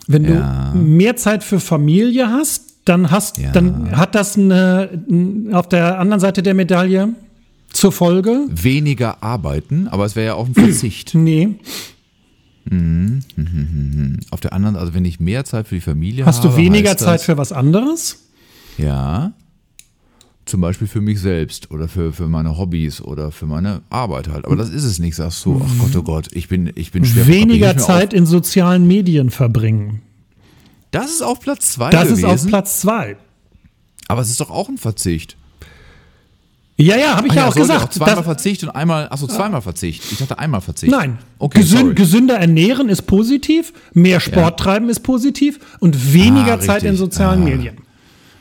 wenn 0.08 0.24
du 0.24 0.32
Ja. 0.34 0.72
mehr 0.74 1.14
Zeit 1.16 1.44
für 1.44 1.60
Familie 1.60 2.26
hast, 2.28 2.71
dann 2.84 3.10
hast, 3.10 3.38
Ja. 3.38 3.52
dann 3.52 3.96
hat 3.96 4.14
das 4.14 4.36
eine, 4.36 5.04
auf 5.52 5.68
der 5.68 5.98
anderen 5.98 6.20
Seite 6.20 6.42
der 6.42 6.54
Medaille 6.54 7.10
zur 7.72 7.92
Folge. 7.92 8.46
Weniger 8.50 9.22
arbeiten, 9.22 9.88
aber 9.88 10.04
es 10.04 10.16
wäre 10.16 10.26
ja 10.26 10.34
auch 10.34 10.46
ein 10.46 10.54
Verzicht. 10.54 11.14
Nee. 11.14 11.56
Auf 14.30 14.40
der 14.40 14.52
anderen, 14.52 14.76
also 14.76 14.94
wenn 14.94 15.04
ich 15.04 15.18
mehr 15.20 15.44
Zeit 15.44 15.66
für 15.68 15.74
die 15.74 15.80
Familie 15.80 16.24
Hast 16.26 16.38
habe. 16.44 16.50
du 16.50 16.56
weniger 16.56 16.96
Zeit 16.96 17.16
das, 17.20 17.24
für 17.24 17.36
was 17.36 17.52
anderes? 17.52 18.28
Ja. 18.78 19.32
Zum 20.44 20.60
Beispiel 20.60 20.86
für 20.88 21.00
mich 21.00 21.20
selbst 21.20 21.70
oder 21.70 21.88
für, 21.88 22.12
für 22.12 22.28
meine 22.28 22.56
Hobbys 22.58 23.00
oder 23.00 23.30
für 23.30 23.46
meine 23.46 23.82
Arbeit 23.90 24.28
halt. 24.28 24.44
Aber 24.44 24.56
das 24.56 24.70
ist 24.70 24.84
es 24.84 24.98
nicht, 24.98 25.16
sagst 25.16 25.44
du. 25.44 25.60
Ach 25.64 25.78
Gott, 25.78 25.96
oh 25.96 26.02
Gott, 26.02 26.28
ich 26.32 26.48
bin, 26.48 26.70
ich 26.74 26.92
bin 26.92 27.04
schwer. 27.04 27.26
Weniger 27.26 27.76
Zeit 27.76 28.12
in 28.12 28.26
sozialen 28.26 28.86
Medien 28.86 29.30
verbringen. 29.30 30.02
Das 30.92 31.10
ist 31.10 31.22
auf 31.22 31.40
Platz 31.40 31.72
zwei 31.72 31.90
Das 31.90 32.04
gewesen. 32.04 32.18
ist 32.18 32.24
auf 32.24 32.46
Platz 32.46 32.80
zwei. 32.80 33.16
Aber 34.08 34.20
es 34.20 34.30
ist 34.30 34.40
doch 34.40 34.50
auch 34.50 34.68
ein 34.68 34.78
Verzicht. 34.78 35.36
Ja, 36.76 36.96
ja, 36.96 37.16
habe 37.16 37.26
ich 37.28 37.32
Ach 37.32 37.36
ja, 37.36 37.42
auch 37.48 37.52
sollte 37.54 37.72
gesagt. 37.72 37.94
zweimal 37.94 38.16
Das- 38.16 38.24
Verzicht 38.24 38.62
und 38.64 38.70
einmal, 38.70 39.08
achso, 39.08 39.26
zweimal 39.26 39.62
Verzicht. 39.62 40.02
Ich 40.10 40.18
dachte 40.18 40.38
einmal 40.38 40.60
Verzicht. 40.60 40.90
Nein. 40.90 41.18
Okay, 41.38 41.60
Gesün 41.60 41.94
gesünder 41.94 42.36
ernähren 42.36 42.88
ist 42.88 43.02
positiv, 43.02 43.72
mehr 43.92 44.20
Sport 44.20 44.58
treiben 44.58 44.88
ist 44.88 45.00
positiv 45.00 45.60
und 45.80 46.12
weniger 46.12 46.54
Ah, 46.54 46.60
Zeit 46.60 46.82
in 46.82 46.96
sozialen 46.96 47.42
Ah. 47.42 47.44
Medien. 47.44 47.76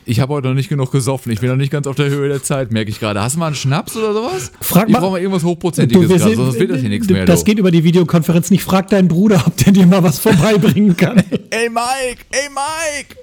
Ich 0.05 0.19
habe 0.19 0.33
heute 0.33 0.47
noch 0.47 0.55
nicht 0.55 0.69
genug 0.69 0.91
gesoffen. 0.91 1.31
Ich 1.31 1.41
bin 1.41 1.49
noch 1.49 1.55
nicht 1.57 1.71
ganz 1.71 1.85
auf 1.85 1.95
der 1.95 2.09
Höhe 2.09 2.27
der 2.27 2.41
Zeit, 2.41 2.71
merke 2.71 2.89
ich 2.89 2.99
gerade. 2.99 3.21
Hast 3.21 3.35
du 3.35 3.39
mal 3.39 3.45
einen 3.47 3.55
Schnaps 3.55 3.95
oder 3.95 4.13
sowas? 4.13 4.51
Frag 4.59 4.87
ich 4.87 4.93
mal- 4.93 4.99
brauche 4.99 5.11
mal 5.11 5.19
irgendwas 5.21 5.43
Hochprozentiges 5.43 6.07
sind- 6.09 6.35
sonst 6.35 6.57
wird 6.59 6.71
das 6.71 6.79
hier 6.79 6.89
nichts 6.89 7.07
mehr. 7.07 7.25
Das 7.25 7.39
du. 7.41 7.45
geht 7.45 7.59
über 7.59 7.69
die 7.69 7.83
Videokonferenz 7.83 8.49
nicht. 8.49 8.63
Frag 8.63 8.87
deinen 8.89 9.07
Bruder, 9.07 9.43
ob 9.45 9.55
der 9.57 9.71
dir 9.73 9.85
mal 9.85 10.01
was 10.01 10.17
vorbeibringen 10.19 10.97
kann. 10.97 11.21
Ey 11.53 11.69
Mike, 11.69 12.23
ey 12.31 12.47
Mike, 12.49 13.17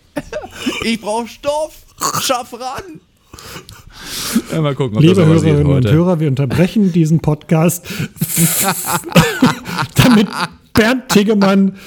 ich 0.85 1.01
brauche 1.01 1.27
Stoff, 1.27 1.73
schaff 2.21 2.53
ran. 2.53 3.01
Ja, 4.53 4.61
mal 4.61 4.75
gucken, 4.75 4.99
ob 4.99 5.03
Liebe 5.03 5.14
das 5.14 5.27
Hörerinnen 5.27 5.64
und 5.64 5.75
heute. 5.77 5.93
Hörer, 5.93 6.21
wir 6.21 6.29
unterbrechen 6.29 6.93
diesen 6.93 7.21
Podcast, 7.21 7.87
damit 9.95 10.29
Bernd 10.75 11.09
Tiggemann 11.09 11.79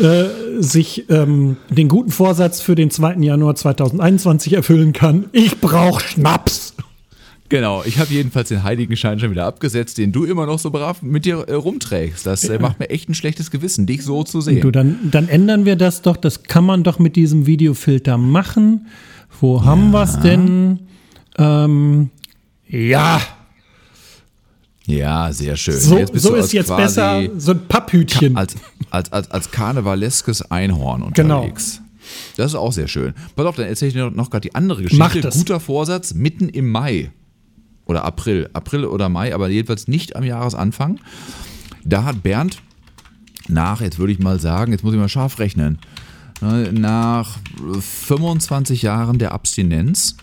äh, 0.00 0.62
sich 0.62 1.04
ähm, 1.10 1.58
den 1.68 1.88
guten 1.88 2.10
Vorsatz 2.10 2.62
für 2.62 2.74
den 2.74 2.90
2. 2.90 3.16
Januar 3.16 3.54
2021 3.54 4.54
erfüllen 4.54 4.94
kann. 4.94 5.26
Ich 5.32 5.60
brauche 5.60 6.02
Schnaps. 6.02 6.69
Genau, 7.50 7.82
ich 7.84 7.98
habe 7.98 8.12
jedenfalls 8.14 8.48
den 8.48 8.62
Heiligenschein 8.62 9.18
schon 9.18 9.30
wieder 9.32 9.44
abgesetzt, 9.44 9.98
den 9.98 10.12
du 10.12 10.24
immer 10.24 10.46
noch 10.46 10.58
so 10.58 10.70
brav 10.70 11.02
mit 11.02 11.24
dir 11.26 11.40
äh, 11.48 11.52
rumträgst. 11.54 12.24
Das 12.24 12.44
äh, 12.44 12.58
macht 12.58 12.78
mir 12.78 12.88
echt 12.90 13.08
ein 13.10 13.14
schlechtes 13.14 13.50
Gewissen, 13.50 13.86
dich 13.86 14.02
so 14.04 14.22
zu 14.22 14.40
sehen. 14.40 14.60
Du, 14.62 14.70
dann, 14.70 15.10
dann 15.10 15.28
ändern 15.28 15.64
wir 15.64 15.76
das 15.76 16.00
doch. 16.00 16.16
Das 16.16 16.44
kann 16.44 16.64
man 16.64 16.84
doch 16.84 16.98
mit 16.98 17.16
diesem 17.16 17.46
Videofilter 17.46 18.16
machen. 18.16 18.86
Wo 19.40 19.64
haben 19.64 19.90
wir 19.90 20.02
es 20.04 20.18
denn? 20.20 20.78
Ähm, 21.38 22.10
ja, 22.68 23.20
ja, 24.86 25.32
sehr 25.32 25.56
schön. 25.56 25.78
so, 25.78 25.98
so 26.12 26.34
ist 26.34 26.52
jetzt 26.52 26.74
besser. 26.74 27.22
So 27.36 27.52
ein 27.52 27.60
Papphütchen. 27.68 28.36
Als, 28.36 28.54
als, 28.90 29.12
als, 29.12 29.30
als 29.30 29.50
karnevaleskes 29.50 30.50
Einhorn 30.50 31.12
Genau. 31.14 31.38
unterwegs. 31.42 31.80
Das 32.36 32.46
ist 32.52 32.54
auch 32.56 32.72
sehr 32.72 32.88
schön. 32.88 33.14
Pass 33.36 33.46
auf, 33.46 33.56
dann 33.56 33.66
erzähle 33.66 33.88
ich 33.88 33.94
dir 33.94 34.04
noch, 34.06 34.12
noch 34.14 34.30
gerade 34.30 34.48
die 34.48 34.54
andere 34.54 34.82
Geschichte. 34.82 34.98
Mach 35.04 35.14
das. 35.16 35.36
Guter 35.36 35.60
Vorsatz 35.60 36.14
mitten 36.14 36.48
im 36.48 36.70
Mai. 36.70 37.10
Oder 37.90 38.04
April. 38.04 38.48
April 38.52 38.84
oder 38.84 39.08
Mai, 39.08 39.34
aber 39.34 39.48
jedenfalls 39.48 39.88
nicht 39.88 40.14
am 40.14 40.22
Jahresanfang. 40.22 41.00
Da 41.84 42.04
hat 42.04 42.22
Bernd 42.22 42.62
nach, 43.48 43.80
jetzt 43.80 43.98
würde 43.98 44.12
ich 44.12 44.20
mal 44.20 44.38
sagen, 44.38 44.70
jetzt 44.70 44.84
muss 44.84 44.94
ich 44.94 45.00
mal 45.00 45.08
scharf 45.08 45.40
rechnen, 45.40 45.78
ne, 46.40 46.72
nach 46.72 47.38
25 47.80 48.82
Jahren 48.82 49.18
der 49.18 49.32
Abstinenz 49.32 50.14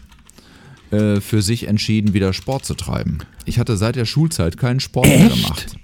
äh, 0.91 1.19
für 1.19 1.41
sich 1.41 1.67
entschieden, 1.67 2.13
wieder 2.13 2.31
Sport 2.31 2.63
zu 2.63 2.73
treiben. 2.73 3.17
Ich 3.43 3.59
hatte 3.59 3.75
seit 3.75 3.97
der 3.97 4.05
Schulzeit 4.05 4.55
keinen 4.55 4.79
Sport 4.79 5.07
mehr 5.07 5.27
gemacht. 5.27 5.75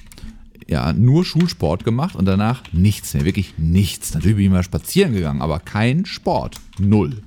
Ja, 0.69 0.93
nur 0.93 1.25
Schulsport 1.25 1.83
gemacht 1.83 2.15
und 2.15 2.23
danach 2.23 2.63
nichts 2.71 3.13
mehr, 3.13 3.25
wirklich 3.25 3.55
nichts. 3.57 4.13
Natürlich 4.13 4.37
bin 4.37 4.45
ich 4.45 4.51
mal 4.51 4.63
spazieren 4.63 5.11
gegangen, 5.11 5.41
aber 5.41 5.59
kein 5.59 6.05
Sport. 6.05 6.61
Null. 6.79 7.23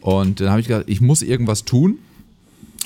Und 0.00 0.40
dann 0.40 0.48
habe 0.48 0.62
ich 0.62 0.68
gedacht, 0.68 0.84
ich 0.86 1.02
muss 1.02 1.20
irgendwas 1.20 1.66
tun. 1.66 1.98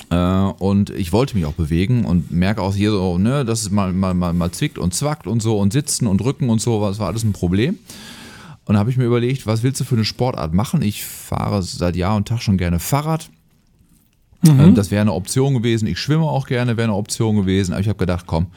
Äh, 0.09 0.15
und 0.15 0.89
ich 0.91 1.11
wollte 1.11 1.35
mich 1.35 1.45
auch 1.45 1.53
bewegen 1.53 2.05
und 2.05 2.31
merke 2.31 2.61
auch 2.61 2.73
hier 2.73 2.91
so, 2.91 3.17
ne, 3.17 3.43
dass 3.45 3.61
es 3.61 3.71
mal, 3.71 3.91
mal, 3.93 4.13
mal, 4.13 4.33
mal 4.33 4.51
zwickt 4.51 4.77
und 4.77 4.93
zwackt 4.93 5.27
und 5.27 5.41
so 5.41 5.57
und 5.59 5.73
sitzen 5.73 6.07
und 6.07 6.23
rücken 6.23 6.49
und 6.49 6.61
so, 6.61 6.85
das 6.85 6.99
war 6.99 7.07
alles 7.07 7.23
ein 7.23 7.33
Problem. 7.33 7.77
Und 8.65 8.73
da 8.73 8.79
habe 8.79 8.89
ich 8.89 8.97
mir 8.97 9.05
überlegt, 9.05 9.47
was 9.47 9.63
willst 9.63 9.79
du 9.79 9.85
für 9.85 9.95
eine 9.95 10.05
Sportart 10.05 10.53
machen? 10.53 10.81
Ich 10.81 11.05
fahre 11.05 11.61
seit 11.63 11.95
Jahr 11.95 12.15
und 12.17 12.27
Tag 12.27 12.41
schon 12.41 12.57
gerne 12.57 12.79
Fahrrad. 12.79 13.29
Ähm, 14.45 14.75
Das 14.75 14.91
wäre 14.91 15.01
eine 15.01 15.13
Option 15.13 15.53
gewesen. 15.53 15.87
Ich 15.87 15.99
schwimme 15.99 16.25
auch 16.25 16.47
gerne, 16.47 16.75
wäre 16.77 16.87
eine 16.87 16.95
Option 16.95 17.37
gewesen. 17.37 17.71
Aber 17.73 17.81
ich 17.81 17.87
habe 17.87 17.97
gedacht, 17.97 18.25
komm, 18.27 18.47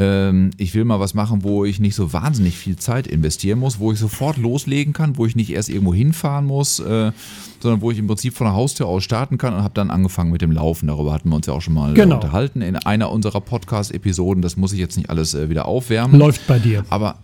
ähm, 0.00 0.50
ich 0.56 0.74
will 0.74 0.84
mal 0.86 0.98
was 0.98 1.12
machen, 1.12 1.44
wo 1.44 1.64
ich 1.66 1.78
nicht 1.78 1.94
so 1.94 2.12
wahnsinnig 2.14 2.56
viel 2.56 2.76
Zeit 2.76 3.06
investieren 3.06 3.58
muss, 3.58 3.78
wo 3.78 3.92
ich 3.92 3.98
sofort 3.98 4.38
loslegen 4.38 4.94
kann, 4.94 5.18
wo 5.18 5.26
ich 5.26 5.36
nicht 5.36 5.50
erst 5.50 5.68
irgendwo 5.68 5.92
hinfahren 5.94 6.46
muss, 6.46 6.80
äh, 6.80 7.12
sondern 7.60 7.82
wo 7.82 7.90
ich 7.90 7.98
im 7.98 8.06
Prinzip 8.06 8.34
von 8.34 8.46
der 8.46 8.54
Haustür 8.54 8.86
aus 8.86 9.04
starten 9.04 9.36
kann 9.36 9.52
und 9.54 9.62
habe 9.62 9.74
dann 9.74 9.90
angefangen 9.90 10.32
mit 10.32 10.40
dem 10.40 10.52
Laufen. 10.52 10.86
Darüber 10.86 11.12
hatten 11.12 11.28
wir 11.28 11.36
uns 11.36 11.46
ja 11.46 11.52
auch 11.52 11.60
schon 11.60 11.74
mal 11.74 11.90
äh, 11.92 11.94
Genau. 11.94 12.14
unterhalten 12.14 12.62
in 12.62 12.76
einer 12.76 13.12
unserer 13.12 13.42
Podcast-Episoden. 13.42 14.40
Das 14.42 14.56
muss 14.56 14.72
ich 14.72 14.78
jetzt 14.78 14.96
nicht 14.96 15.10
alles 15.10 15.34
äh, 15.34 15.50
wieder 15.50 15.66
aufwärmen. 15.66 16.18
Läuft 16.18 16.46
bei 16.46 16.58
dir. 16.58 16.84
Aber 16.88 17.16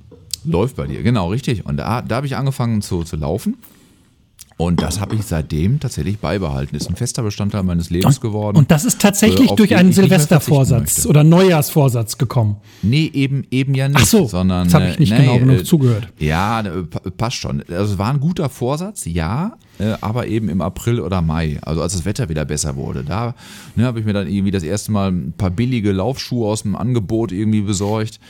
läuft 0.45 0.77
bei 0.77 0.87
dir, 0.87 1.03
genau, 1.03 1.31
richtig. 1.31 1.65
Und 1.65 1.79
da, 1.79 2.03
da 2.03 2.17
habe 2.17 2.27
ich 2.27 2.37
angefangen 2.37 2.83
zu, 2.83 3.03
zu 3.05 3.17
laufen. 3.17 3.57
Und 4.59 4.81
das 4.81 5.01
habe 5.01 5.15
ich 5.15 5.23
seitdem 5.23 5.81
tatsächlich 5.81 6.19
beibehalten. 6.19 6.75
Ist 6.77 6.89
ein 6.89 6.97
fester 6.97 7.23
Bestandteil 7.23 7.63
meines 7.63 7.91
Lebens 7.91 8.23
geworden. 8.23 8.57
Und 8.57 8.71
das 8.71 8.87
ist 8.87 9.01
tatsächlich 9.03 9.51
durch 9.51 9.77
einen 9.77 9.93
Silvestervorsatz 9.93 11.05
oder 11.05 11.25
Neujahrsvorsatz 11.25 12.17
gekommen. 12.17 12.57
Nee, 12.83 13.11
eben, 13.13 13.45
eben 13.51 13.75
ja 13.75 13.89
nicht. 13.89 14.01
Ach 14.01 14.07
so, 14.07 14.27
sondern, 14.27 14.65
jetzt 14.65 14.75
habe 14.75 14.89
ich 14.89 14.99
nicht 14.99 15.13
äh, 15.13 15.19
genau 15.19 15.39
genug 15.39 15.59
äh, 15.59 15.65
zugehört. 15.65 16.09
Ja, 16.19 16.63
pa- 16.63 17.03
passt 17.19 17.37
schon. 17.37 17.63
Also 17.69 17.93
es 17.93 17.99
war 17.99 18.11
ein 18.11 18.21
guter 18.21 18.49
Vorsatz, 18.49 19.05
ja, 19.05 19.59
äh, 19.79 19.93
aber 20.01 20.27
eben 20.27 20.49
im 20.49 20.63
April 20.63 21.01
oder 21.01 21.21
Mai, 21.21 21.59
also 21.61 21.83
als 21.83 21.93
das 21.93 22.07
Wetter 22.07 22.31
wieder 22.31 22.47
besser 22.47 22.77
wurde. 22.77 23.05
Da 23.05 23.35
ne, 23.75 23.85
habe 23.85 24.01
ich 24.01 24.07
mir 24.07 24.15
dann 24.15 24.27
irgendwie 24.27 24.53
das 24.53 24.63
erste 24.63 24.91
Mal 24.91 25.13
ein 25.13 25.35
paar 25.37 25.51
billige 25.51 25.93
Laufschuhe 25.93 26.49
aus 26.49 26.63
dem 26.63 26.77
Angebot 26.77 27.31
irgendwie 27.31 27.61
besorgt. 27.61 28.21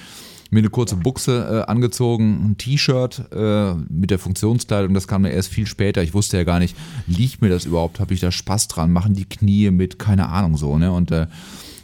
Mir 0.50 0.60
eine 0.60 0.70
kurze 0.70 0.96
Buchse 0.96 1.64
äh, 1.66 1.70
angezogen, 1.70 2.50
ein 2.50 2.58
T-Shirt 2.58 3.32
äh, 3.32 3.74
mit 3.88 4.10
der 4.10 4.18
Funktionskleidung, 4.18 4.94
das 4.94 5.08
kam 5.08 5.22
mir 5.22 5.30
erst 5.30 5.48
viel 5.48 5.66
später. 5.66 6.02
Ich 6.02 6.14
wusste 6.14 6.36
ja 6.36 6.44
gar 6.44 6.58
nicht, 6.58 6.76
liegt 7.06 7.42
mir 7.42 7.48
das 7.48 7.64
überhaupt, 7.64 8.00
habe 8.00 8.14
ich 8.14 8.20
da 8.20 8.30
Spaß 8.30 8.68
dran, 8.68 8.92
machen 8.92 9.14
die 9.14 9.24
Knie 9.24 9.70
mit, 9.70 9.98
keine 9.98 10.28
Ahnung 10.28 10.56
so, 10.56 10.78
ne? 10.78 10.92
Und 10.92 11.10
äh, 11.10 11.26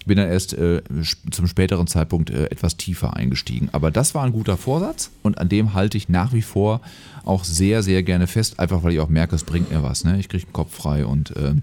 bin 0.07 0.17
dann 0.17 0.29
erst 0.29 0.55
äh, 0.55 0.83
zum 1.31 1.47
späteren 1.47 1.87
Zeitpunkt 1.87 2.31
äh, 2.31 2.47
etwas 2.47 2.77
tiefer 2.77 3.17
eingestiegen. 3.17 3.69
Aber 3.73 3.91
das 3.91 4.15
war 4.15 4.25
ein 4.25 4.33
guter 4.33 4.57
Vorsatz 4.57 5.11
und 5.23 5.39
an 5.39 5.49
dem 5.49 5.75
halte 5.75 5.97
ich 5.97 6.09
nach 6.09 6.33
wie 6.33 6.43
vor 6.43 6.81
auch 7.25 7.45
sehr, 7.45 7.83
sehr 7.83 8.03
gerne 8.03 8.27
fest, 8.27 8.59
einfach 8.59 8.83
weil 8.83 8.93
ich 8.93 9.01
auch 9.01 9.09
merke, 9.09 9.37
es 9.37 9.45
bringt 9.45 9.71
mir 9.71 9.83
was. 9.83 10.05
Ne? 10.05 10.19
Ich 10.19 10.29
kriege 10.29 10.45
den 10.45 10.53
Kopf 10.53 10.75
frei 10.75 11.07
und 11.07 11.37
äh, 11.37 11.55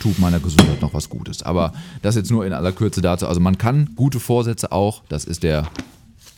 tut 0.00 0.18
meiner 0.18 0.40
Gesundheit 0.40 0.82
noch 0.82 0.94
was 0.94 1.08
Gutes. 1.08 1.42
Aber 1.42 1.72
das 2.02 2.16
jetzt 2.16 2.30
nur 2.30 2.44
in 2.44 2.52
aller 2.52 2.72
Kürze 2.72 3.00
dazu. 3.00 3.26
Also 3.26 3.40
man 3.40 3.58
kann 3.58 3.90
gute 3.96 4.20
Vorsätze 4.20 4.72
auch, 4.72 5.02
das 5.08 5.24
ist 5.24 5.42
der 5.42 5.68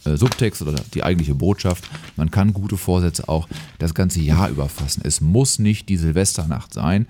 äh, 0.04 0.16
Subtext 0.16 0.62
oder 0.62 0.74
die 0.94 1.02
eigentliche 1.02 1.34
Botschaft, 1.34 1.84
man 2.16 2.30
kann 2.30 2.52
gute 2.52 2.76
Vorsätze 2.76 3.28
auch 3.28 3.48
das 3.78 3.94
ganze 3.94 4.20
Jahr 4.20 4.48
überfassen. 4.48 5.02
Es 5.04 5.20
muss 5.20 5.58
nicht 5.58 5.88
die 5.88 5.96
Silvesternacht 5.96 6.72
sein. 6.72 7.06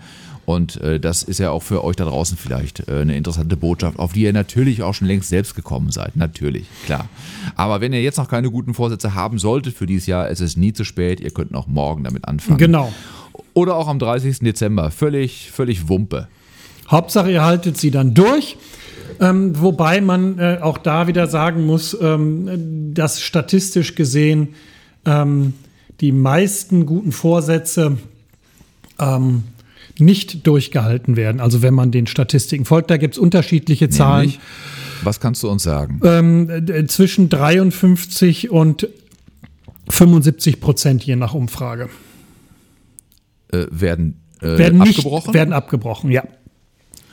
Und 0.46 0.80
äh, 0.82 1.00
das 1.00 1.22
ist 1.22 1.38
ja 1.38 1.50
auch 1.50 1.62
für 1.62 1.84
euch 1.84 1.96
da 1.96 2.04
draußen 2.04 2.36
vielleicht 2.36 2.88
äh, 2.88 3.00
eine 3.00 3.16
interessante 3.16 3.56
Botschaft, 3.56 3.98
auf 3.98 4.12
die 4.12 4.22
ihr 4.22 4.32
natürlich 4.32 4.82
auch 4.82 4.92
schon 4.92 5.08
längst 5.08 5.28
selbst 5.30 5.54
gekommen 5.54 5.90
seid. 5.90 6.16
Natürlich, 6.16 6.66
klar. 6.84 7.08
Aber 7.56 7.80
wenn 7.80 7.92
ihr 7.92 8.02
jetzt 8.02 8.18
noch 8.18 8.28
keine 8.28 8.50
guten 8.50 8.74
Vorsätze 8.74 9.14
haben 9.14 9.38
solltet 9.38 9.74
für 9.74 9.86
dieses 9.86 10.06
Jahr, 10.06 10.28
es 10.28 10.40
ist 10.40 10.56
nie 10.56 10.72
zu 10.72 10.84
spät. 10.84 11.20
Ihr 11.20 11.30
könnt 11.30 11.50
noch 11.50 11.66
morgen 11.66 12.04
damit 12.04 12.26
anfangen. 12.28 12.58
Genau. 12.58 12.92
Oder 13.54 13.76
auch 13.76 13.88
am 13.88 13.98
30. 13.98 14.40
Dezember. 14.40 14.90
Völlig, 14.90 15.50
völlig 15.50 15.88
Wumpe. 15.88 16.28
Hauptsache, 16.88 17.30
ihr 17.30 17.42
haltet 17.42 17.78
sie 17.78 17.90
dann 17.90 18.14
durch. 18.14 18.58
Ähm, 19.20 19.60
wobei 19.60 20.00
man 20.00 20.38
äh, 20.38 20.58
auch 20.60 20.78
da 20.78 21.06
wieder 21.06 21.26
sagen 21.26 21.64
muss, 21.66 21.96
ähm, 22.00 22.92
dass 22.94 23.20
statistisch 23.20 23.94
gesehen 23.94 24.48
ähm, 25.04 25.54
die 26.00 26.12
meisten 26.12 26.86
guten 26.86 27.12
Vorsätze 27.12 27.98
ähm, 28.98 29.44
nicht 29.98 30.46
durchgehalten 30.46 31.16
werden. 31.16 31.40
Also 31.40 31.62
wenn 31.62 31.74
man 31.74 31.90
den 31.90 32.06
Statistiken 32.06 32.64
folgt, 32.64 32.90
da 32.90 32.96
gibt 32.96 33.14
es 33.14 33.18
unterschiedliche 33.18 33.88
Zahlen. 33.88 34.26
Nämlich, 34.26 34.40
was 35.02 35.20
kannst 35.20 35.42
du 35.42 35.48
uns 35.48 35.62
sagen? 35.62 36.00
Ähm, 36.04 36.50
äh, 36.50 36.86
zwischen 36.86 37.28
53 37.28 38.50
und 38.50 38.88
75 39.88 40.60
Prozent 40.60 41.04
je 41.04 41.16
nach 41.16 41.34
Umfrage. 41.34 41.88
Äh, 43.52 43.66
werden 43.70 44.20
äh, 44.40 44.58
Werden 44.58 44.78
nicht, 44.78 44.98
abgebrochen? 44.98 45.34
werden 45.34 45.52
abgebrochen, 45.52 46.10
ja. 46.10 46.24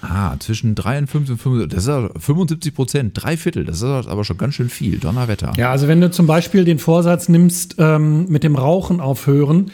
Ah, 0.02 0.36
zwischen 0.40 0.74
53 0.76 1.32
und 1.34 1.38
75, 1.38 1.76
das 1.76 1.84
ist 1.84 1.88
ja 1.90 2.10
75 2.20 2.74
Prozent, 2.74 3.12
drei 3.14 3.38
Viertel, 3.38 3.66
das 3.66 3.78
ist 3.78 3.84
aber 3.84 4.24
schon 4.24 4.38
ganz 4.38 4.56
schön 4.56 4.70
viel, 4.70 4.98
Donnerwetter. 4.98 5.54
Ja, 5.58 5.70
also 5.72 5.88
wenn 5.88 6.02
du 6.02 6.10
zum 6.10 6.26
Beispiel 6.28 6.66
den 6.66 6.80
Vorsatz 6.80 7.30
nimmst, 7.30 7.76
ähm, 7.78 8.26
mit 8.30 8.44
dem 8.44 8.56
Rauchen 8.56 9.00
aufhören, 9.00 9.72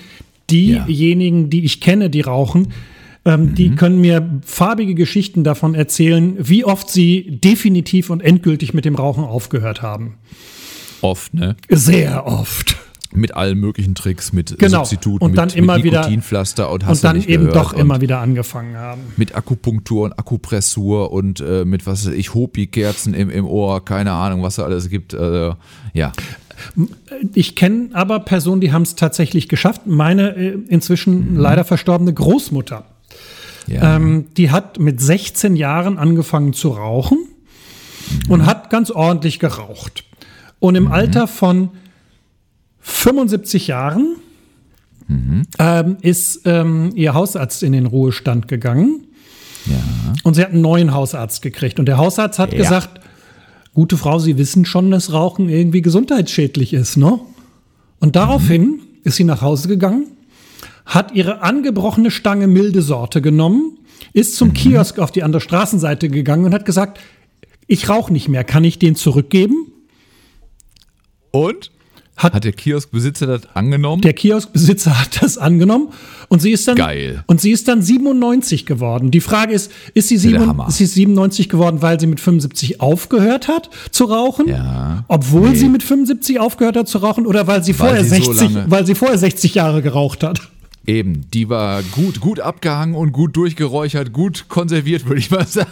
Ja. 0.52 0.84
diejenigen, 0.86 1.50
die 1.50 1.64
ich 1.66 1.80
kenne, 1.82 2.10
die 2.10 2.22
rauchen, 2.22 2.74
ähm, 3.26 3.56
die 3.56 3.72
können 3.76 4.00
mir 4.00 4.40
farbige 4.46 4.96
Geschichten 4.96 5.44
davon 5.44 5.76
erzählen, 5.76 6.36
wie 6.40 6.64
oft 6.64 6.90
sie 6.90 7.40
definitiv 7.44 8.10
und 8.10 8.22
endgültig 8.22 8.74
mit 8.74 8.86
dem 8.86 8.96
Rauchen 8.96 9.24
aufgehört 9.26 9.82
haben. 9.82 10.16
Oft, 11.02 11.34
ne? 11.34 11.56
Sehr 11.70 12.26
oft. 12.26 12.78
Mit 13.18 13.36
allen 13.36 13.58
möglichen 13.60 13.96
Tricks, 13.96 14.32
mit 14.34 14.58
Genau. 14.60 14.80
Substituten, 14.80 15.24
Und 15.26 15.36
dann 15.36 15.48
mit, 15.48 15.56
immer 15.56 15.76
mit 15.76 15.84
wieder- 15.86 16.00
Nikotinpflaster 16.02 16.70
und 16.72 16.86
hast 16.86 17.00
Und 17.00 17.04
dann 17.04 17.14
du 17.14 17.18
nicht 17.20 17.30
eben 17.30 17.48
gehört. 17.48 17.56
doch 17.56 17.74
immer 17.74 18.00
wieder 18.02 18.20
angefangen 18.20 18.78
haben. 18.78 19.02
Mit 19.18 19.36
Akupunktur 19.36 20.06
und 20.06 20.14
Akupressur 20.20 21.12
und 21.12 21.40
äh, 21.42 21.66
mit 21.66 21.86
was 21.86 22.06
ich, 22.08 22.34
Hopi-Kerzen 22.34 23.14
im, 23.14 23.30
im 23.30 23.46
Ohr, 23.46 23.84
keine 23.84 24.12
Ahnung, 24.14 24.44
was 24.44 24.56
da 24.58 24.64
alles 24.64 24.90
gibt. 24.90 25.14
Äh, 25.14 25.52
ja. 25.94 26.12
Ich 27.34 27.56
kenne 27.56 27.90
aber 27.94 28.20
Personen, 28.20 28.62
die 28.62 28.72
haben 28.72 28.82
es 28.82 28.96
tatsächlich 28.96 29.48
geschafft. 29.48 29.82
Meine 29.86 30.36
äh, 30.36 30.58
inzwischen 30.70 31.36
leider 31.36 31.64
verstorbene 31.64 32.14
Großmutter. 32.14 32.86
ja. 33.68 33.96
Ähm, 33.96 34.26
die 34.38 34.52
hat 34.52 34.80
mit 34.80 35.00
16 35.02 35.56
Jahren 35.56 35.98
angefangen 35.98 36.54
zu 36.54 36.70
rauchen 36.70 37.18
und 38.30 38.46
hat 38.46 38.70
ganz 38.70 38.90
ordentlich 38.92 39.40
geraucht. 39.40 40.04
Und 40.60 40.76
im 40.76 40.88
Alter 40.92 41.28
von 41.28 41.70
75 42.88 43.68
Jahren 43.68 44.16
ähm, 45.60 45.98
ist 46.02 46.42
ähm, 46.46 46.92
ihr 46.96 47.14
Hausarzt 47.14 47.64
in 47.64 47.72
den 47.72 47.86
Ruhestand 47.86 48.48
gegangen 48.48 49.06
ja. 49.66 49.76
und 50.24 50.34
sie 50.36 50.42
hat 50.42 50.52
einen 50.52 50.62
neuen 50.62 50.94
Hausarzt 50.94 51.42
gekriegt. 51.42 51.80
Und 51.80 51.86
der 51.86 51.98
Hausarzt 51.98 52.40
hat 52.40 52.52
Ja. 52.54 52.60
gesagt, 52.60 53.00
gute 53.74 53.96
Frau, 53.98 54.20
Sie 54.20 54.38
wissen 54.38 54.66
schon, 54.66 54.92
dass 54.92 55.14
Rauchen 55.14 55.48
irgendwie 55.50 55.82
gesundheitsschädlich 55.82 56.74
ist, 56.74 56.98
ne? 56.98 57.20
Und 58.00 58.16
daraufhin 58.16 58.80
ist 59.04 59.16
sie 59.16 59.24
nach 59.24 59.42
Hause 59.42 59.68
gegangen, 59.68 60.08
hat 60.86 61.14
ihre 61.14 61.42
angebrochene 61.42 62.12
Stange 62.12 62.48
milde 62.48 62.82
Sorte 62.82 63.22
genommen, 63.22 63.78
ist 64.14 64.36
zum 64.36 64.54
Kiosk 64.54 65.00
auf 65.00 65.12
die 65.12 65.24
andere 65.24 65.42
Straßenseite 65.42 66.10
gegangen 66.10 66.46
und 66.46 66.54
hat 66.54 66.66
gesagt, 66.66 67.00
ich 67.68 67.90
rauche 67.90 68.12
nicht 68.14 68.28
mehr, 68.30 68.44
kann 68.44 68.64
ich 68.64 68.78
den 68.80 68.96
zurückgeben? 68.96 69.72
Und? 71.32 71.72
Hat- 72.18 72.34
Hat 72.34 72.44
der 72.44 72.52
Kioskbesitzer 72.54 73.28
das 73.28 73.42
angenommen? 73.54 74.02
Der 74.02 74.14
Kioskbesitzer 74.14 75.00
hat 75.00 75.22
das 75.22 75.38
angenommen 75.38 75.90
und 76.30 76.42
sie 76.42 76.52
ist 76.52 76.68
dann 76.68 76.76
Geil. 76.76 77.24
und 77.28 77.40
sie 77.40 77.52
ist 77.52 77.68
dann 77.68 77.82
97 77.84 78.66
geworden. 78.66 79.12
Die 79.12 79.22
Frage 79.22 79.54
ist, 79.54 79.72
ist 79.94 80.08
sie, 80.10 80.16
der 80.16 80.22
sieben, 80.32 80.48
Hammer. 80.48 80.68
ist 80.68 80.78
sie 80.78 80.86
97 80.88 81.48
geworden, 81.48 81.82
weil 81.82 82.00
sie 82.00 82.08
mit 82.08 82.20
75 82.20 82.82
aufgehört 82.82 83.48
hat 83.48 83.70
zu 83.92 84.06
rauchen? 84.06 84.48
Ja. 84.48 85.06
Obwohl 85.08 85.52
Nee. 85.52 85.56
sie 85.58 85.70
mit 85.70 85.84
75 85.84 86.40
aufgehört 86.40 86.76
hat 86.76 86.88
zu 86.88 86.98
rauchen 86.98 87.26
oder 87.28 87.46
weil 87.48 87.64
sie 87.64 87.78
Weil 87.80 87.90
vorher 87.90 88.04
sie 88.04 88.22
so 88.24 88.34
60 88.34 88.54
lange- 88.56 88.72
weil 88.72 88.86
sie 88.86 88.96
vorher 88.96 89.18
60 89.18 89.54
Jahre 89.56 89.82
geraucht 89.82 90.24
hat? 90.24 90.42
Eben, 90.88 91.30
die 91.34 91.50
war 91.50 91.84
gut, 91.84 92.22
gut 92.22 92.40
abgehangen 92.40 92.96
und 92.96 93.12
gut 93.12 93.36
durchgeräuchert, 93.36 94.14
gut 94.14 94.46
konserviert, 94.48 95.06
würde 95.06 95.20
ich 95.20 95.30
mal 95.30 95.46
sagen. 95.48 95.68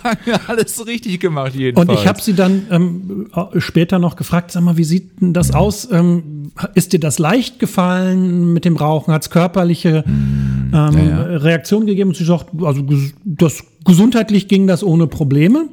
Alles 0.48 0.86
richtig 0.86 1.22
gemacht 1.22 1.56
jedenfalls. 1.56 1.88
Und 1.88 1.96
ich 1.96 2.06
habe 2.06 2.22
sie 2.22 2.34
dann 2.34 2.68
ähm, 2.70 3.30
äh, 3.34 3.62
später 3.62 3.98
noch 3.98 4.18
gefragt, 4.18 4.52
sag 4.52 4.64
mal, 4.64 4.76
wie 4.76 4.84
sieht 4.84 5.22
denn 5.22 5.32
das 5.32 5.54
aus? 5.54 5.90
Ähm, 5.90 6.52
ist 6.74 6.92
dir 6.92 7.00
das 7.00 7.18
leicht 7.18 7.60
gefallen 7.60 8.52
mit 8.52 8.66
dem 8.66 8.76
Rauchen? 8.76 9.14
Hat 9.14 9.22
es 9.22 9.30
körperliche 9.30 10.04
ähm, 10.06 10.70
ja, 10.74 10.92
ja. 10.92 11.22
Reaktionen 11.22 11.88
gegeben? 11.88 12.10
Und 12.10 12.18
sie 12.18 12.26
sagt, 12.26 12.48
also 12.62 12.86
das, 13.24 13.64
gesundheitlich 13.86 14.50
ging 14.50 14.68
das 14.68 14.84
ohne 14.84 15.08
Probleme. 15.08 15.70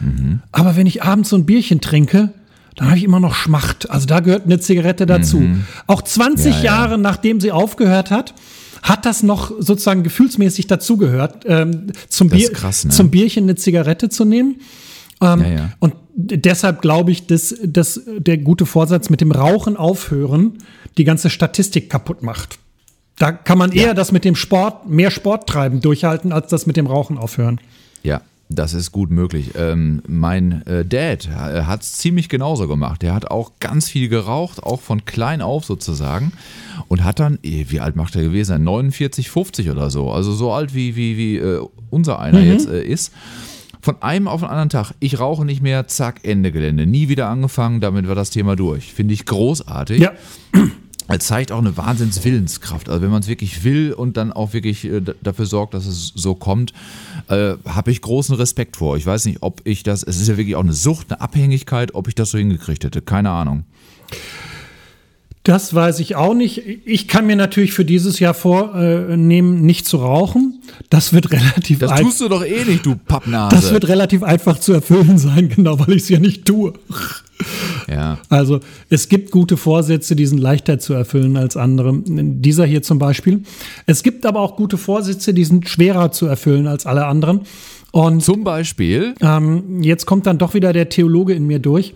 Mhm. 0.00 0.40
Aber 0.52 0.76
wenn 0.76 0.86
ich 0.86 1.02
abends 1.02 1.30
so 1.30 1.36
ein 1.36 1.46
Bierchen 1.46 1.80
trinke, 1.80 2.34
dann 2.76 2.88
habe 2.88 2.98
ich 2.98 3.04
immer 3.04 3.20
noch 3.20 3.34
Schmacht. 3.34 3.90
Also 3.90 4.06
da 4.06 4.20
gehört 4.20 4.44
eine 4.44 4.60
Zigarette 4.60 5.06
dazu. 5.06 5.42
Auch 5.86 6.02
20 6.02 6.46
Mhm. 6.46 6.50
Ja, 6.52 6.58
ja. 6.58 6.64
Jahre 6.64 6.98
nachdem 6.98 7.40
sie 7.40 7.50
aufgehört 7.52 8.10
hat, 8.10 8.34
hat 8.82 9.04
das 9.06 9.22
noch 9.22 9.50
sozusagen 9.58 10.02
gefühlsmäßig 10.02 10.66
dazugehört, 10.66 11.44
ähm, 11.46 11.88
zum, 12.08 12.28
Bier, 12.28 12.52
krass, 12.52 12.84
ne? 12.84 12.90
zum 12.90 13.10
Bierchen 13.10 13.44
eine 13.44 13.56
Zigarette 13.56 14.08
zu 14.10 14.24
nehmen. 14.24 14.60
Ähm, 15.20 15.40
Ja, 15.40 15.48
ja. 15.48 15.72
Und 15.80 15.94
deshalb 16.14 16.82
glaube 16.82 17.10
ich, 17.10 17.26
dass, 17.26 17.54
dass 17.64 18.00
der 18.18 18.38
gute 18.38 18.66
Vorsatz 18.66 19.10
mit 19.10 19.20
dem 19.20 19.32
Rauchen 19.32 19.76
aufhören 19.76 20.58
die 20.98 21.04
ganze 21.04 21.30
Statistik 21.30 21.90
kaputt 21.90 22.22
macht. 22.22 22.58
Da 23.18 23.32
kann 23.32 23.56
man 23.56 23.72
eher 23.72 23.94
das 23.94 24.12
mit 24.12 24.24
dem 24.26 24.36
Sport, 24.36 24.88
mehr 24.88 25.10
Sport 25.10 25.48
treiben, 25.48 25.80
durchhalten, 25.80 26.32
als 26.32 26.48
das 26.48 26.66
mit 26.66 26.76
dem 26.76 26.86
Rauchen 26.86 27.16
aufhören. 27.16 27.58
Ja, 28.02 28.20
das 28.48 28.74
ist 28.74 28.92
gut 28.92 29.10
möglich. 29.10 29.52
Ähm, 29.56 30.02
mein 30.06 30.64
äh, 30.66 30.84
Dad 30.84 31.28
hat 31.28 31.82
es 31.82 31.94
ziemlich 31.94 32.28
genauso 32.28 32.68
gemacht. 32.68 33.02
Der 33.02 33.12
hat 33.14 33.30
auch 33.30 33.52
ganz 33.58 33.88
viel 33.88 34.08
geraucht, 34.08 34.62
auch 34.62 34.80
von 34.80 35.04
klein 35.04 35.42
auf 35.42 35.64
sozusagen. 35.64 36.32
Und 36.88 37.02
hat 37.02 37.18
dann, 37.18 37.38
eh, 37.42 37.66
wie 37.68 37.80
alt 37.80 37.96
macht 37.96 38.14
er 38.14 38.22
gewesen 38.22 38.48
sein? 38.48 38.64
49, 38.64 39.30
50 39.30 39.70
oder 39.70 39.90
so. 39.90 40.10
Also 40.10 40.32
so 40.32 40.52
alt 40.52 40.74
wie, 40.74 40.94
wie, 40.94 41.16
wie 41.16 41.36
äh, 41.38 41.60
unser 41.90 42.20
einer 42.20 42.40
jetzt 42.40 42.68
äh, 42.68 42.82
ist. 42.82 43.12
Von 43.80 44.00
einem 44.02 44.28
auf 44.28 44.40
den 44.40 44.48
anderen 44.48 44.68
Tag, 44.68 44.92
ich 45.00 45.18
rauche 45.18 45.44
nicht 45.44 45.62
mehr, 45.62 45.86
zack, 45.88 46.20
Ende 46.24 46.52
Gelände. 46.52 46.86
Nie 46.86 47.08
wieder 47.08 47.28
angefangen, 47.28 47.80
damit 47.80 48.08
war 48.08 48.14
das 48.14 48.30
Thema 48.30 48.56
durch. 48.56 48.92
Finde 48.92 49.14
ich 49.14 49.26
großartig. 49.26 50.00
Ja, 50.00 50.12
Es 51.08 51.26
zeigt 51.26 51.52
auch 51.52 51.58
eine 51.58 51.76
Wahnsinnswillenskraft. 51.76 52.88
Also 52.88 53.02
wenn 53.02 53.10
man 53.10 53.22
es 53.22 53.28
wirklich 53.28 53.62
will 53.62 53.92
und 53.92 54.16
dann 54.16 54.32
auch 54.32 54.52
wirklich 54.52 54.84
äh, 54.84 55.00
dafür 55.22 55.46
sorgt, 55.46 55.74
dass 55.74 55.86
es 55.86 56.12
so 56.14 56.34
kommt, 56.34 56.72
äh, 57.28 57.54
habe 57.64 57.90
ich 57.90 58.02
großen 58.02 58.34
Respekt 58.34 58.76
vor. 58.76 58.96
Ich 58.96 59.06
weiß 59.06 59.26
nicht, 59.26 59.42
ob 59.42 59.60
ich 59.64 59.82
das, 59.82 60.02
es 60.02 60.20
ist 60.20 60.28
ja 60.28 60.36
wirklich 60.36 60.56
auch 60.56 60.64
eine 60.64 60.72
Sucht, 60.72 61.12
eine 61.12 61.20
Abhängigkeit, 61.20 61.94
ob 61.94 62.08
ich 62.08 62.14
das 62.14 62.30
so 62.30 62.38
hingekriegt 62.38 62.84
hätte. 62.84 63.02
Keine 63.02 63.30
Ahnung. 63.30 63.64
Das 65.46 65.72
weiß 65.74 66.00
ich 66.00 66.16
auch 66.16 66.34
nicht. 66.34 66.60
Ich 66.84 67.06
kann 67.06 67.24
mir 67.24 67.36
natürlich 67.36 67.72
für 67.72 67.84
dieses 67.84 68.18
Jahr 68.18 68.34
vornehmen, 68.34 69.62
nicht 69.62 69.86
zu 69.86 69.98
rauchen. 69.98 70.60
Das 70.90 71.12
wird 71.12 71.30
relativ 71.30 71.78
Das 71.78 72.00
tust 72.00 72.20
du 72.20 72.28
doch 72.28 72.44
eh 72.44 72.64
nicht, 72.64 72.84
du 72.84 72.96
Pappnase. 72.96 73.54
das 73.54 73.72
wird 73.72 73.86
relativ 73.86 74.24
einfach 74.24 74.58
zu 74.58 74.72
erfüllen 74.72 75.18
sein, 75.18 75.48
genau, 75.54 75.78
weil 75.78 75.92
ich 75.92 76.02
es 76.02 76.08
ja 76.08 76.18
nicht 76.18 76.46
tue. 76.46 76.72
ja. 77.88 78.18
Also 78.28 78.58
es 78.90 79.08
gibt 79.08 79.30
gute 79.30 79.56
Vorsätze, 79.56 80.16
die 80.16 80.26
sind 80.26 80.38
leichter 80.38 80.80
zu 80.80 80.94
erfüllen 80.94 81.36
als 81.36 81.56
andere. 81.56 81.94
Dieser 82.04 82.66
hier 82.66 82.82
zum 82.82 82.98
Beispiel. 82.98 83.44
Es 83.86 84.02
gibt 84.02 84.26
aber 84.26 84.40
auch 84.40 84.56
gute 84.56 84.76
Vorsätze, 84.76 85.32
die 85.32 85.44
sind 85.44 85.68
schwerer 85.68 86.10
zu 86.10 86.26
erfüllen 86.26 86.66
als 86.66 86.86
alle 86.86 87.06
anderen. 87.06 87.42
Und 87.92 88.20
Zum 88.20 88.42
Beispiel, 88.42 89.14
ähm, 89.20 89.80
jetzt 89.80 90.06
kommt 90.06 90.26
dann 90.26 90.38
doch 90.38 90.54
wieder 90.54 90.72
der 90.72 90.88
Theologe 90.88 91.34
in 91.34 91.46
mir 91.46 91.60
durch. 91.60 91.94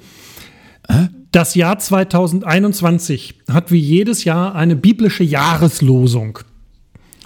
Das 1.32 1.54
Jahr 1.54 1.78
2021 1.78 3.34
hat 3.48 3.70
wie 3.70 3.78
jedes 3.78 4.24
Jahr 4.24 4.54
eine 4.54 4.74
biblische 4.76 5.24
Jahreslosung. 5.24 6.40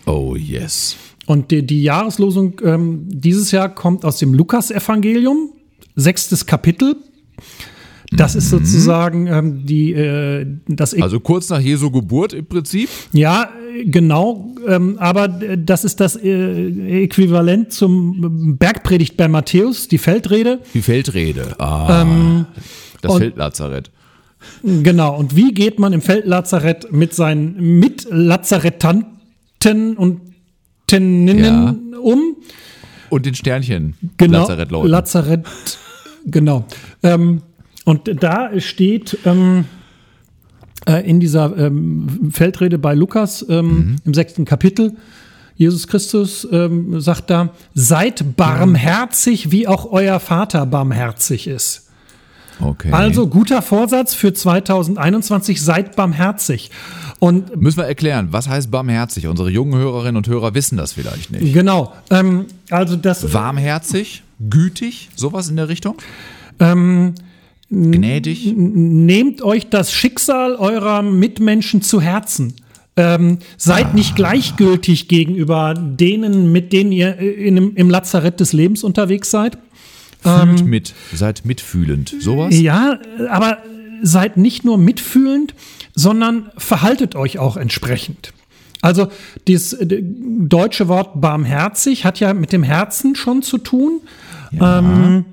oh 0.06 0.36
yes. 0.36 0.96
Und 1.26 1.50
die, 1.50 1.66
die 1.66 1.82
Jahreslosung 1.82 2.60
ähm, 2.62 3.06
dieses 3.08 3.50
Jahr 3.50 3.74
kommt 3.74 4.04
aus 4.04 4.18
dem 4.18 4.34
Lukas-Evangelium, 4.34 5.52
sechstes 5.96 6.44
Kapitel. 6.44 6.96
Das 8.10 8.34
ist 8.34 8.50
sozusagen 8.50 9.26
ähm, 9.26 9.66
die, 9.66 9.92
äh, 9.92 10.46
das 10.68 10.94
Also 10.94 11.18
kurz 11.20 11.48
nach 11.48 11.60
Jesu 11.60 11.90
Geburt 11.90 12.32
im 12.32 12.46
Prinzip. 12.46 12.88
Ja, 13.12 13.48
äh, 13.74 13.84
genau. 13.86 14.54
Ähm, 14.68 14.98
aber 14.98 15.42
äh, 15.42 15.58
das 15.58 15.84
ist 15.84 16.00
das 16.00 16.16
äh, 16.16 17.02
Äquivalent 17.04 17.72
zum 17.72 18.56
Bergpredigt 18.58 19.16
bei 19.16 19.26
Matthäus, 19.26 19.88
die 19.88 19.98
Feldrede. 19.98 20.60
Die 20.74 20.82
Feldrede. 20.82 21.58
Ah, 21.58 22.46
das 23.04 23.12
und- 23.12 23.20
Feldlazarett. 23.20 23.90
Genau. 24.62 25.16
Und 25.16 25.36
wie 25.36 25.54
geht 25.54 25.78
man 25.78 25.94
im 25.94 26.02
Feldlazarett 26.02 26.92
mit 26.92 27.14
seinen 27.14 27.78
Mitlazarettanten 27.78 29.96
und 29.96 30.20
Teninnen 30.86 31.94
um? 31.94 32.36
Und 33.08 33.24
den 33.24 33.34
Sternchen. 33.34 33.94
Genau. 34.18 34.40
Lazarettleuten. 34.40 34.90
Lazarett. 34.90 35.46
Genau. 36.26 36.66
Ähm, 37.02 37.40
und 37.84 38.22
da 38.22 38.60
steht 38.60 39.18
ähm, 39.24 39.64
äh, 40.86 41.08
in 41.08 41.20
dieser 41.20 41.56
ähm, 41.56 42.30
Feldrede 42.32 42.78
bei 42.78 42.94
Lukas 42.94 43.44
ähm, 43.48 43.96
im 44.04 44.14
sechsten 44.14 44.44
Kapitel, 44.44 44.96
Jesus 45.56 45.86
Christus 45.86 46.46
ähm, 46.50 47.00
sagt 47.00 47.30
da, 47.30 47.50
seid 47.74 48.36
barmherzig, 48.36 49.52
wie 49.52 49.68
auch 49.68 49.92
euer 49.92 50.18
Vater 50.18 50.66
barmherzig 50.66 51.46
ist. 51.46 51.83
Okay. 52.60 52.90
Also 52.92 53.26
guter 53.28 53.62
Vorsatz 53.62 54.14
für 54.14 54.32
2021, 54.32 55.60
seid 55.62 55.96
barmherzig. 55.96 56.70
Und 57.18 57.56
Müssen 57.56 57.78
wir 57.78 57.86
erklären, 57.86 58.28
was 58.30 58.48
heißt 58.48 58.70
barmherzig? 58.70 59.26
Unsere 59.26 59.50
jungen 59.50 59.74
Hörerinnen 59.74 60.16
und 60.16 60.28
Hörer 60.28 60.54
wissen 60.54 60.76
das 60.76 60.92
vielleicht 60.92 61.30
nicht. 61.30 61.54
genau, 61.54 61.92
ähm, 62.10 62.46
also 62.70 62.96
das 62.96 63.32
Warmherzig, 63.32 64.22
gütig, 64.50 65.10
sowas 65.14 65.48
in 65.48 65.56
der 65.56 65.68
Richtung? 65.68 65.96
ähm, 66.60 67.14
Gnädig? 67.70 68.52
nehmt 68.54 69.42
euch 69.42 69.68
das 69.68 69.92
Schicksal 69.92 70.54
eurer 70.56 71.02
Mitmenschen 71.02 71.82
zu 71.82 72.00
Herzen. 72.00 72.54
Ähm, 72.96 73.38
seid 73.56 73.94
nicht 73.94 74.14
gleichgültig 74.14 75.08
gegenüber 75.08 75.74
denen, 75.74 76.52
mit 76.52 76.72
denen 76.72 76.92
ihr 76.92 77.18
äh, 77.18 77.28
in, 77.28 77.74
im 77.74 77.90
Lazarett 77.90 78.38
des 78.38 78.52
Lebens 78.52 78.84
unterwegs 78.84 79.30
seid. 79.30 79.58
Fühlt 80.24 80.64
mit, 80.66 80.94
seid 81.12 81.44
mitfühlend. 81.44 82.14
Sowas? 82.20 82.58
Ja, 82.58 82.98
aber 83.30 83.58
seid 84.02 84.36
nicht 84.36 84.64
nur 84.64 84.78
mitfühlend, 84.78 85.54
sondern 85.94 86.50
verhaltet 86.56 87.14
euch 87.14 87.38
auch 87.38 87.56
entsprechend. 87.56 88.32
Also 88.82 89.08
das 89.46 89.72
äh, 89.72 90.02
deutsche 90.02 90.88
Wort 90.88 91.20
barmherzig 91.20 92.04
hat 92.04 92.20
ja 92.20 92.34
mit 92.34 92.52
dem 92.52 92.62
Herzen 92.62 93.14
schon 93.14 93.42
zu 93.42 93.58
tun. 93.58 94.00
Ähm, 94.60 95.24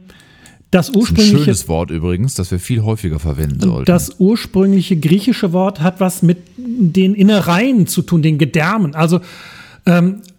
das 0.72 0.90
Ein 0.90 0.96
ursprüngliche 0.96 1.38
schönes 1.38 1.68
Wort 1.68 1.92
übrigens, 1.92 2.34
das 2.36 2.50
wir 2.50 2.60
viel 2.60 2.82
häufiger 2.82 3.20
verwenden 3.20 3.60
sollten. 3.60 3.86
Das 3.86 4.20
ursprüngliche 4.20 4.96
griechische 4.96 5.52
Wort 5.52 5.82
hat 5.82 6.00
was 6.00 6.22
mit 6.22 6.38
den 6.58 7.14
Innereien 7.14 7.88
zu 7.88 8.02
tun, 8.04 8.22
den 8.22 8.38
Gedärmen. 8.38 8.96
Also 8.96 9.20
ähm, 9.86 10.22
äh, 10.22 10.31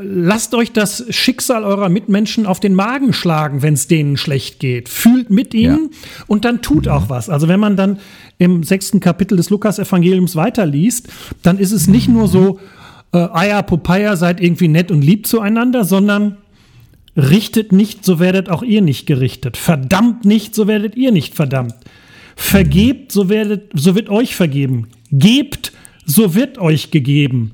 lasst 0.00 0.54
euch 0.54 0.72
das 0.72 1.04
Schicksal 1.10 1.64
eurer 1.64 1.88
Mitmenschen 1.88 2.46
auf 2.46 2.60
den 2.60 2.74
Magen 2.74 3.12
schlagen, 3.12 3.62
wenn 3.62 3.74
es 3.74 3.88
denen 3.88 4.16
schlecht 4.16 4.60
geht. 4.60 4.88
Fühlt 4.88 5.30
mit 5.30 5.54
ihnen 5.54 5.90
und 6.26 6.44
dann 6.44 6.62
tut 6.62 6.88
auch 6.88 7.08
was. 7.08 7.28
Also 7.28 7.48
wenn 7.48 7.60
man 7.60 7.76
dann 7.76 7.98
im 8.38 8.62
sechsten 8.62 9.00
Kapitel 9.00 9.36
des 9.36 9.50
Lukas-Evangeliums 9.50 10.36
weiterliest, 10.36 11.08
dann 11.42 11.58
ist 11.58 11.72
es 11.72 11.86
nicht 11.88 12.08
nur 12.08 12.28
so, 12.28 12.60
äh, 13.12 13.18
Eier, 13.18 13.62
Popeye, 13.62 14.16
seid 14.16 14.40
irgendwie 14.40 14.68
nett 14.68 14.90
und 14.90 15.02
lieb 15.02 15.26
zueinander, 15.26 15.84
sondern 15.84 16.36
Richtet 17.16 17.72
nicht, 17.72 18.04
so 18.04 18.18
werdet 18.18 18.50
auch 18.50 18.62
ihr 18.62 18.82
nicht 18.82 19.06
gerichtet. 19.06 19.56
Verdammt 19.56 20.26
nicht, 20.26 20.54
so 20.54 20.66
werdet 20.66 20.96
ihr 20.96 21.12
nicht 21.12 21.34
verdammt. 21.34 21.74
Vergebt, 22.36 23.10
so, 23.10 23.30
werdet, 23.30 23.70
so 23.72 23.94
wird 23.94 24.10
euch 24.10 24.36
vergeben. 24.36 24.88
Gebt, 25.10 25.72
so 26.04 26.34
wird 26.34 26.58
euch 26.58 26.90
gegeben. 26.90 27.52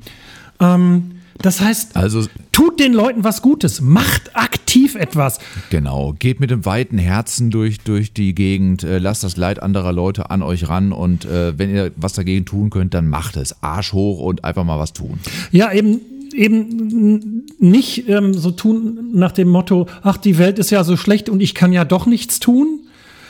Ähm, 0.59 1.12
das 1.42 1.61
heißt, 1.61 1.96
Also 1.96 2.24
tut 2.52 2.81
den 2.81 2.92
Leuten 2.92 3.24
was 3.24 3.42
Gutes. 3.42 3.81
Macht 3.81 4.35
aktiv 4.35 4.94
etwas. 4.94 5.38
Genau, 5.70 6.14
geht 6.18 6.40
mit 6.40 6.50
dem 6.50 6.64
weiten 6.64 6.98
Herzen 6.98 7.50
durch, 7.50 7.81
durch 7.81 8.12
die 8.12 8.35
Gegend, 8.35 8.85
äh, 8.85 8.98
lasst 8.98 9.24
das 9.24 9.37
Leid 9.37 9.62
anderer 9.62 9.92
Leute 9.92 10.31
an 10.31 10.42
euch 10.42 10.68
ran 10.68 10.92
und 10.92 11.24
äh, 11.24 11.59
wenn 11.59 11.74
ihr 11.74 11.92
was 11.96 12.12
dagegen 12.14 12.44
tun 12.44 12.70
könnt, 12.70 12.94
dann 12.94 13.09
macht 13.09 13.37
es. 13.37 13.62
Arsch 13.62 13.92
hoch 13.92 14.20
und 14.20 14.44
einfach 14.44 14.64
mal 14.64 14.78
was 14.78 14.92
tun. 14.92 15.18
Ja, 15.50 15.72
eben, 15.72 16.00
eben 16.35 17.44
nicht 17.59 18.09
ähm, 18.09 18.35
so 18.35 18.50
tun 18.50 19.11
nach 19.12 19.33
dem 19.33 19.48
Motto, 19.48 19.88
ach, 20.02 20.16
die 20.16 20.38
Welt 20.38 20.59
ist 20.59 20.70
ja 20.70 20.85
so 20.85 20.96
schlecht 20.96 21.28
und 21.28 21.40
ich 21.40 21.55
kann 21.55 21.72
ja 21.72 21.85
doch 21.85 22.07
nichts 22.07 22.40
tun. 22.40 22.81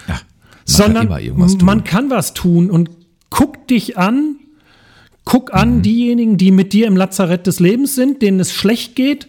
Ja, 0.07 0.15
man 0.15 0.21
sondern 0.65 1.09
kann 1.09 1.65
man 1.65 1.85
kann 1.85 2.11
was 2.11 2.35
tun 2.35 2.71
und 2.71 2.91
guck 3.31 3.67
dich 3.67 3.99
an, 3.99 4.37
guck 5.25 5.53
an 5.55 5.77
Mhm. 5.79 5.83
diejenigen, 5.83 6.37
die 6.37 6.51
mit 6.51 6.73
dir 6.73 6.87
im 6.87 6.97
Lazarett 6.97 7.47
des 7.47 7.61
Lebens 7.61 7.95
sind, 7.95 8.23
denen 8.23 8.41
es 8.41 8.53
schlecht 8.53 8.97
geht 8.97 9.29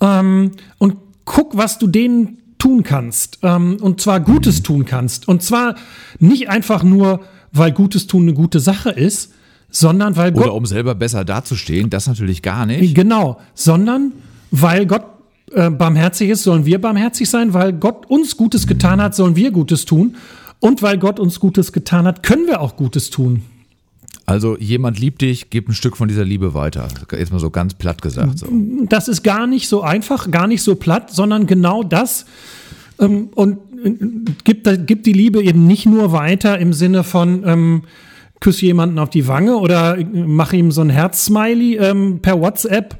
ähm, 0.00 0.52
und 0.78 0.96
guck, 1.24 1.56
was 1.56 1.78
du 1.78 1.86
denen 1.86 2.38
tun 2.58 2.82
kannst 2.82 3.38
ähm, 3.42 3.78
und 3.80 4.00
zwar. 4.00 4.20
Gutes 4.20 4.62
tun 4.62 4.84
kannst 4.84 5.28
und 5.28 5.42
zwar 5.42 5.76
nicht 6.18 6.48
einfach 6.48 6.82
nur, 6.82 7.20
weil 7.52 7.72
Gutes 7.72 8.06
tun 8.06 8.22
eine 8.22 8.34
gute 8.34 8.60
Sache 8.60 8.90
ist, 8.90 9.32
sondern 9.70 10.16
weil 10.16 10.32
Gott 10.32 10.44
Oder 10.44 10.54
um 10.54 10.66
selber 10.66 10.94
besser 10.94 11.24
dazustehen, 11.24 11.90
das 11.90 12.06
natürlich 12.06 12.42
gar 12.42 12.66
nicht. 12.66 12.94
Genau, 12.94 13.38
sondern 13.54 14.12
weil 14.50 14.86
Gott 14.86 15.04
äh, 15.52 15.70
barmherzig 15.70 16.30
ist, 16.30 16.42
sollen 16.42 16.66
wir 16.66 16.80
barmherzig 16.80 17.30
sein, 17.30 17.54
weil 17.54 17.72
Gott 17.72 18.06
uns 18.10 18.36
Gutes 18.36 18.66
getan 18.66 19.00
hat, 19.00 19.14
sollen 19.14 19.36
wir 19.36 19.50
Gutes 19.52 19.84
tun. 19.84 20.16
Und 20.58 20.82
weil 20.82 20.98
Gott 20.98 21.18
uns 21.18 21.40
Gutes 21.40 21.72
getan 21.72 22.04
hat, 22.04 22.22
können 22.22 22.46
wir 22.46 22.60
auch 22.60 22.76
Gutes 22.76 23.08
tun. 23.10 23.42
Also 24.30 24.56
jemand 24.56 25.00
liebt 25.00 25.22
dich, 25.22 25.50
gib 25.50 25.68
ein 25.68 25.74
Stück 25.74 25.96
von 25.96 26.06
dieser 26.06 26.24
Liebe 26.24 26.54
weiter. 26.54 26.86
Jetzt 27.10 27.32
mal 27.32 27.40
so 27.40 27.50
ganz 27.50 27.74
platt 27.74 28.00
gesagt. 28.00 28.38
So. 28.38 28.46
Das 28.88 29.08
ist 29.08 29.24
gar 29.24 29.48
nicht 29.48 29.68
so 29.68 29.82
einfach, 29.82 30.30
gar 30.30 30.46
nicht 30.46 30.62
so 30.62 30.76
platt, 30.76 31.10
sondern 31.10 31.48
genau 31.48 31.82
das. 31.82 32.26
Ähm, 33.00 33.30
und 33.34 33.58
äh, 33.84 33.92
gibt, 34.44 34.86
gibt 34.86 35.06
die 35.06 35.12
Liebe 35.12 35.42
eben 35.42 35.66
nicht 35.66 35.84
nur 35.84 36.12
weiter 36.12 36.60
im 36.60 36.72
Sinne 36.72 37.02
von 37.02 37.42
ähm, 37.44 37.82
küss 38.38 38.60
jemanden 38.60 39.00
auf 39.00 39.10
die 39.10 39.26
Wange 39.26 39.56
oder 39.56 39.98
äh, 39.98 40.04
mach 40.04 40.52
ihm 40.52 40.70
so 40.70 40.82
ein 40.82 40.90
Herz-Smiley 40.90 41.78
ähm, 41.78 42.20
per 42.22 42.40
WhatsApp. 42.40 42.98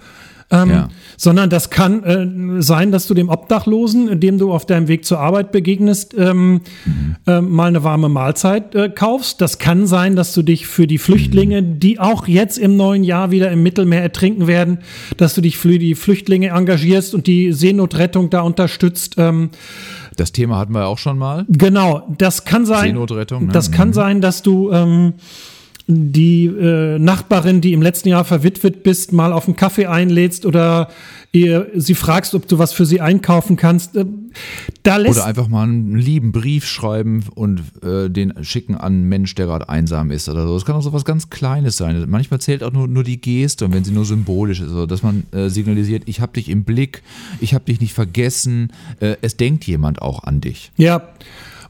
Ähm, 0.52 0.70
Ja. 0.70 0.88
Sondern 1.16 1.50
das 1.50 1.70
kann 1.70 2.02
äh, 2.02 2.62
sein, 2.62 2.92
dass 2.92 3.06
du 3.06 3.14
dem 3.14 3.28
Obdachlosen, 3.28 4.20
dem 4.20 4.38
du 4.38 4.52
auf 4.52 4.66
deinem 4.66 4.88
Weg 4.88 5.04
zur 5.04 5.20
Arbeit 5.20 5.52
begegnest, 5.52 6.14
ähm, 6.16 6.62
äh, 7.26 7.40
mal 7.40 7.68
eine 7.68 7.84
warme 7.84 8.08
Mahlzeit 8.08 8.74
äh, 8.74 8.88
kaufst. 8.88 9.40
Das 9.40 9.58
kann 9.58 9.86
sein, 9.86 10.16
dass 10.16 10.32
du 10.32 10.42
dich 10.42 10.66
für 10.66 10.86
die 10.86 10.98
Flüchtlinge, 10.98 11.62
die 11.62 12.00
auch 12.00 12.26
jetzt 12.26 12.58
im 12.58 12.76
neuen 12.76 13.04
Jahr 13.04 13.30
wieder 13.30 13.50
im 13.50 13.62
Mittelmeer 13.62 14.02
ertrinken 14.02 14.46
werden, 14.46 14.78
dass 15.18 15.34
du 15.34 15.40
dich 15.40 15.58
für 15.58 15.78
die 15.78 15.94
Flüchtlinge 15.94 16.48
engagierst 16.48 17.14
und 17.14 17.26
die 17.26 17.52
Seenotrettung 17.52 18.30
da 18.30 18.40
unterstützt. 18.40 19.16
Ähm, 19.18 19.50
Das 20.16 20.32
Thema 20.32 20.58
hatten 20.58 20.72
wir 20.72 20.86
auch 20.86 20.98
schon 20.98 21.18
mal. 21.18 21.44
Genau, 21.48 22.08
das 22.18 22.44
kann 22.44 22.66
sein. 22.66 22.86
Seenotrettung, 22.88 23.46
ne? 23.46 23.52
Das 23.52 23.70
kann 23.70 23.92
sein, 23.92 24.20
dass 24.20 24.42
du 24.42 24.70
ähm, 24.72 25.14
die 25.90 26.46
äh, 26.46 26.98
Nachbarin, 26.98 27.61
die 27.61 27.72
im 27.72 27.83
letzten 27.83 28.09
Jahr 28.09 28.24
verwitwet 28.24 28.83
bist, 28.83 29.12
mal 29.12 29.33
auf 29.33 29.46
einen 29.46 29.57
Kaffee 29.57 29.87
einlädst 29.87 30.46
oder 30.46 30.88
ihr, 31.33 31.68
sie 31.74 31.94
fragst, 31.94 32.35
ob 32.35 32.48
du 32.48 32.59
was 32.59 32.72
für 32.72 32.87
sie 32.87 33.00
einkaufen 33.00 33.57
kannst. 33.57 33.96
Äh, 33.96 34.05
da 34.83 34.96
lässt 34.96 35.18
Oder 35.18 35.26
einfach 35.26 35.48
mal 35.48 35.64
einen 35.64 35.96
lieben 35.96 36.33
Brief 36.33 36.66
schreiben 36.66 37.24
und 37.35 37.62
äh, 37.83 38.09
den 38.09 38.35
schicken 38.42 38.74
an 38.74 38.92
einen 38.92 39.09
Mensch, 39.09 39.35
der 39.35 39.46
gerade 39.46 39.68
einsam 39.68 40.11
ist 40.11 40.29
oder 40.29 40.46
so. 40.46 40.55
Das 40.55 40.64
kann 40.64 40.76
auch 40.76 40.83
so 40.83 40.92
was 40.92 41.05
ganz 41.05 41.31
Kleines 41.31 41.76
sein. 41.76 42.05
Manchmal 42.09 42.40
zählt 42.40 42.62
auch 42.62 42.72
nur, 42.72 42.88
nur 42.88 43.05
die 43.05 43.20
Geste 43.20 43.64
und 43.64 43.74
wenn 43.74 43.85
sie 43.85 43.92
nur 43.92 44.05
symbolisch 44.05 44.61
ist, 44.61 44.68
also 44.68 44.87
dass 44.87 45.03
man 45.03 45.24
äh, 45.33 45.48
signalisiert, 45.48 46.05
ich 46.07 46.20
habe 46.20 46.33
dich 46.33 46.48
im 46.48 46.64
Blick, 46.64 47.03
ich 47.40 47.55
habe 47.55 47.64
dich 47.64 47.81
nicht 47.81 47.94
vergessen, 47.94 48.72
äh, 49.00 49.16
es 49.22 49.37
denkt 49.37 49.64
jemand 49.64 50.03
auch 50.03 50.24
an 50.24 50.40
dich. 50.40 50.72
Ja, 50.76 51.03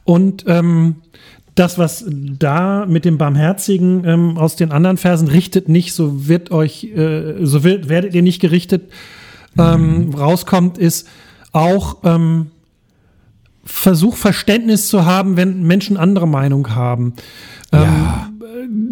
und 0.03 0.45
ähm, 0.47 0.95
das, 1.61 1.77
was 1.77 2.03
da 2.07 2.87
mit 2.87 3.05
dem 3.05 3.19
Barmherzigen 3.19 4.03
ähm, 4.03 4.37
aus 4.39 4.55
den 4.55 4.71
anderen 4.71 4.97
Versen 4.97 5.27
richtet 5.27 5.69
nicht, 5.69 5.93
so 5.93 6.27
wird 6.27 6.49
euch, 6.49 6.85
äh, 6.85 7.45
so 7.45 7.63
wird, 7.63 7.87
werdet 7.87 8.15
ihr 8.15 8.23
nicht 8.23 8.41
gerichtet, 8.41 8.91
ähm, 9.59 10.07
mhm. 10.07 10.15
rauskommt, 10.15 10.79
ist 10.79 11.07
auch 11.51 11.97
ähm, 12.03 12.47
Versuch, 13.63 14.15
Verständnis 14.15 14.87
zu 14.87 15.05
haben, 15.05 15.37
wenn 15.37 15.61
Menschen 15.61 15.97
andere 15.97 16.27
Meinung 16.27 16.73
haben. 16.73 17.13
Ähm, 17.71 17.81
ja. 17.81 18.29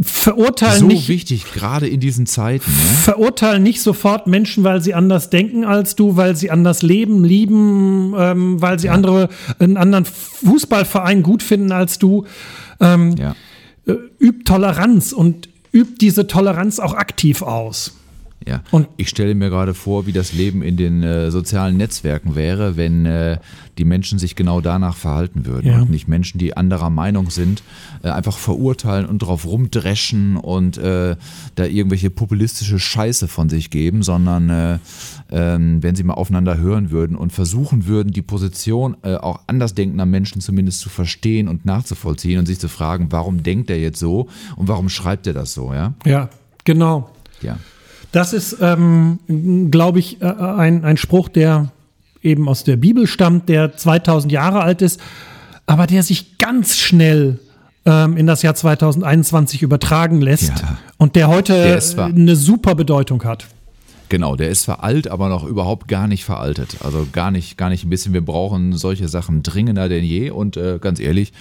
Verurteilen 0.02 0.80
so 0.80 0.86
nicht. 0.86 1.08
wichtig, 1.10 1.52
gerade 1.52 1.88
in 1.88 2.00
diesen 2.00 2.28
Zeiten. 2.28 2.70
Ne? 2.70 2.98
Verurteilen 3.02 3.64
nicht 3.64 3.82
sofort 3.82 4.28
Menschen, 4.28 4.64
weil 4.64 4.82
sie 4.82 4.94
anders 4.94 5.32
denken 5.32 5.66
als 5.66 5.96
du, 5.96 6.18
weil 6.18 6.36
sie 6.36 6.52
anders 6.52 6.84
leben, 6.84 7.24
lieben, 7.24 8.14
ähm, 8.18 8.62
weil 8.62 8.78
sie 8.78 8.88
ja. 8.88 8.94
andere, 8.94 9.30
einen 9.58 9.78
anderen 9.78 10.06
Fußballverein 10.06 11.24
gut 11.24 11.42
finden 11.42 11.72
als 11.72 11.98
du. 11.98 12.26
Ähm, 12.80 13.15
ja. 13.18 13.36
Äh, 13.86 13.94
übt 14.20 14.44
Toleranz 14.46 15.12
und 15.12 15.50
übt 15.72 15.96
diese 16.00 16.28
Toleranz 16.28 16.80
auch 16.80 16.94
aktiv 16.94 17.42
aus. 17.42 17.94
Ja. 18.48 18.62
Und 18.72 18.88
ich 18.98 19.10
stelle 19.10 19.36
mir 19.36 19.50
gerade 19.50 19.74
vor, 19.74 20.06
wie 20.06 20.13
das 20.13 20.34
Leben 20.34 20.62
in 20.62 20.78
den 20.78 21.04
äh, 21.04 21.30
sozialen 21.30 21.78
Netzwerken 21.78 22.36
wäre, 22.36 22.78
wenn 22.78 23.06
äh, 23.06 23.38
die 23.78 23.84
Menschen 23.86 24.18
sich 24.18 24.36
genau 24.36 24.62
danach 24.62 24.96
verhalten 24.96 25.46
würden 25.46 25.68
ja. 25.68 25.82
und 25.82 25.89
nicht 25.89 26.08
Menschen, 26.08 26.38
die 26.38 26.56
anderer 26.56 26.89
Meinung 26.89 27.30
sind, 27.30 27.63
äh, 28.02 28.10
einfach 28.10 28.38
verurteilen 28.38 29.06
und 29.06 29.20
drauf 29.20 29.46
rumdreschen 29.46 30.38
und 30.38 30.78
äh, 30.78 31.15
da 31.56 31.65
irgendwelche 31.65 32.10
populistische 32.10 32.80
Scheiße 32.80 33.28
von 33.28 33.50
sich 33.50 33.70
geben, 33.70 34.04
sondern 34.04 34.50
äh, 34.50 34.80
ähm, 35.32 35.84
wenn 35.84 35.96
sie 35.96 36.04
mal 36.04 36.15
aufeinander 36.15 36.58
hören 36.58 36.92
würden 36.92 37.15
und 37.15 37.32
versuchen 37.32 37.86
würden, 37.88 38.12
die 38.12 38.22
Position 38.22 38.98
äh, 39.04 39.15
auch 39.15 39.42
andersdenkender 39.48 40.06
Menschen 40.06 40.42
zumindest 40.42 40.80
zu 40.80 40.89
verstehen 40.89 41.48
und 41.48 41.65
nachzuvollziehen 41.65 42.39
und 42.39 42.46
sich 42.46 42.60
zu 42.60 42.68
fragen, 42.68 43.08
warum 43.12 43.44
denkt 43.44 43.70
er 43.70 43.80
jetzt 43.80 44.00
so 44.00 44.28
und 44.56 44.68
warum 44.68 44.89
schreibt 44.89 45.28
er 45.28 45.34
das 45.34 45.54
so, 45.54 45.74
ja? 45.74 45.94
Ja, 46.06 46.30
genau. 46.63 47.12
Ja. 47.42 47.58
Das 48.12 48.34
ist, 48.34 48.58
ähm, 48.60 49.20
glaube 49.70 50.00
ich, 50.00 50.22
äh, 50.22 50.26
ein, 50.26 50.84
ein 50.84 50.98
Spruch, 50.98 51.30
der 51.30 51.72
eben 52.24 52.50
aus 52.50 52.63
der 52.63 52.76
Bibel 52.76 53.08
stammt, 53.08 53.50
der 53.50 53.78
2000 53.78 54.32
Jahre 54.32 54.62
alt 54.62 54.82
ist, 54.82 55.00
aber 55.68 55.86
der 55.86 56.02
sich 56.02 56.39
ganz 56.39 56.78
schnell 56.78 57.39
ähm, 57.86 58.18
in 58.18 58.26
das 58.26 58.42
Jahr 58.42 58.56
2021 58.56 59.62
übertragen 59.62 60.22
lässt 60.22 60.60
ja. 60.60 60.78
und 60.98 61.15
der 61.15 61.28
heute 61.28 61.54
der 61.54 62.06
eine 62.06 62.36
super 62.36 62.76
Bedeutung 62.76 63.24
hat. 63.24 63.48
Genau, 64.10 64.36
der 64.36 64.50
ist 64.50 64.65
veralt, 64.65 65.08
aber 65.08 65.30
noch 65.30 65.43
überhaupt 65.43 65.88
gar 65.88 66.08
nicht 66.08 66.26
veraltet. 66.26 66.78
Also 66.84 67.08
gar 67.12 67.30
nicht, 67.30 67.58
gar 67.58 67.69
nicht 67.69 67.86
ein 67.86 67.91
bisschen. 67.91 68.13
Wir 68.13 68.26
brauchen 68.26 68.74
solche 68.74 69.08
Sachen 69.08 69.43
dringender 69.43 69.88
denn 69.88 70.04
je. 70.04 70.32
Und 70.32 70.58
äh, 70.58 70.80
ganz 70.82 71.00
ehrlich, 71.00 71.32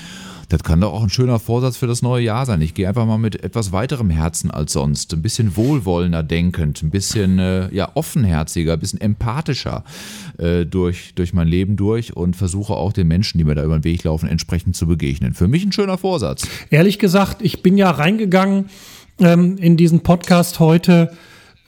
das 0.50 0.62
kann 0.62 0.80
doch 0.80 0.92
auch 0.92 1.02
ein 1.02 1.10
schöner 1.10 1.38
Vorsatz 1.38 1.78
für 1.78 1.86
das 1.86 2.02
neue 2.02 2.24
Jahr 2.24 2.46
sein. 2.46 2.60
Ich 2.60 2.74
gehe 2.74 2.88
einfach 2.88 3.06
mal 3.06 3.18
mit 3.18 3.42
etwas 3.42 3.72
weiterem 3.72 4.10
Herzen 4.10 4.50
als 4.50 4.72
sonst, 4.72 5.12
ein 5.12 5.22
bisschen 5.22 5.56
wohlwollender 5.56 6.22
denkend, 6.22 6.82
ein 6.82 6.90
bisschen 6.90 7.38
äh, 7.38 7.74
ja, 7.74 7.90
offenherziger, 7.94 8.74
ein 8.74 8.78
bisschen 8.78 9.00
empathischer 9.00 9.84
äh, 10.38 10.64
durch, 10.64 11.14
durch 11.14 11.32
mein 11.34 11.48
Leben 11.48 11.76
durch 11.76 12.16
und 12.16 12.34
versuche 12.34 12.74
auch 12.74 12.92
den 12.92 13.08
Menschen, 13.08 13.38
die 13.38 13.44
mir 13.44 13.54
da 13.54 13.64
über 13.64 13.78
den 13.78 13.84
Weg 13.84 14.04
laufen, 14.04 14.28
entsprechend 14.28 14.76
zu 14.76 14.86
begegnen. 14.86 15.34
Für 15.34 15.48
mich 15.48 15.64
ein 15.64 15.72
schöner 15.72 15.98
Vorsatz. 15.98 16.46
Ehrlich 16.70 16.98
gesagt, 16.98 17.42
ich 17.42 17.62
bin 17.62 17.76
ja 17.76 17.90
reingegangen 17.90 18.66
ähm, 19.20 19.56
in 19.58 19.76
diesen 19.76 20.00
Podcast 20.00 20.60
heute 20.60 21.12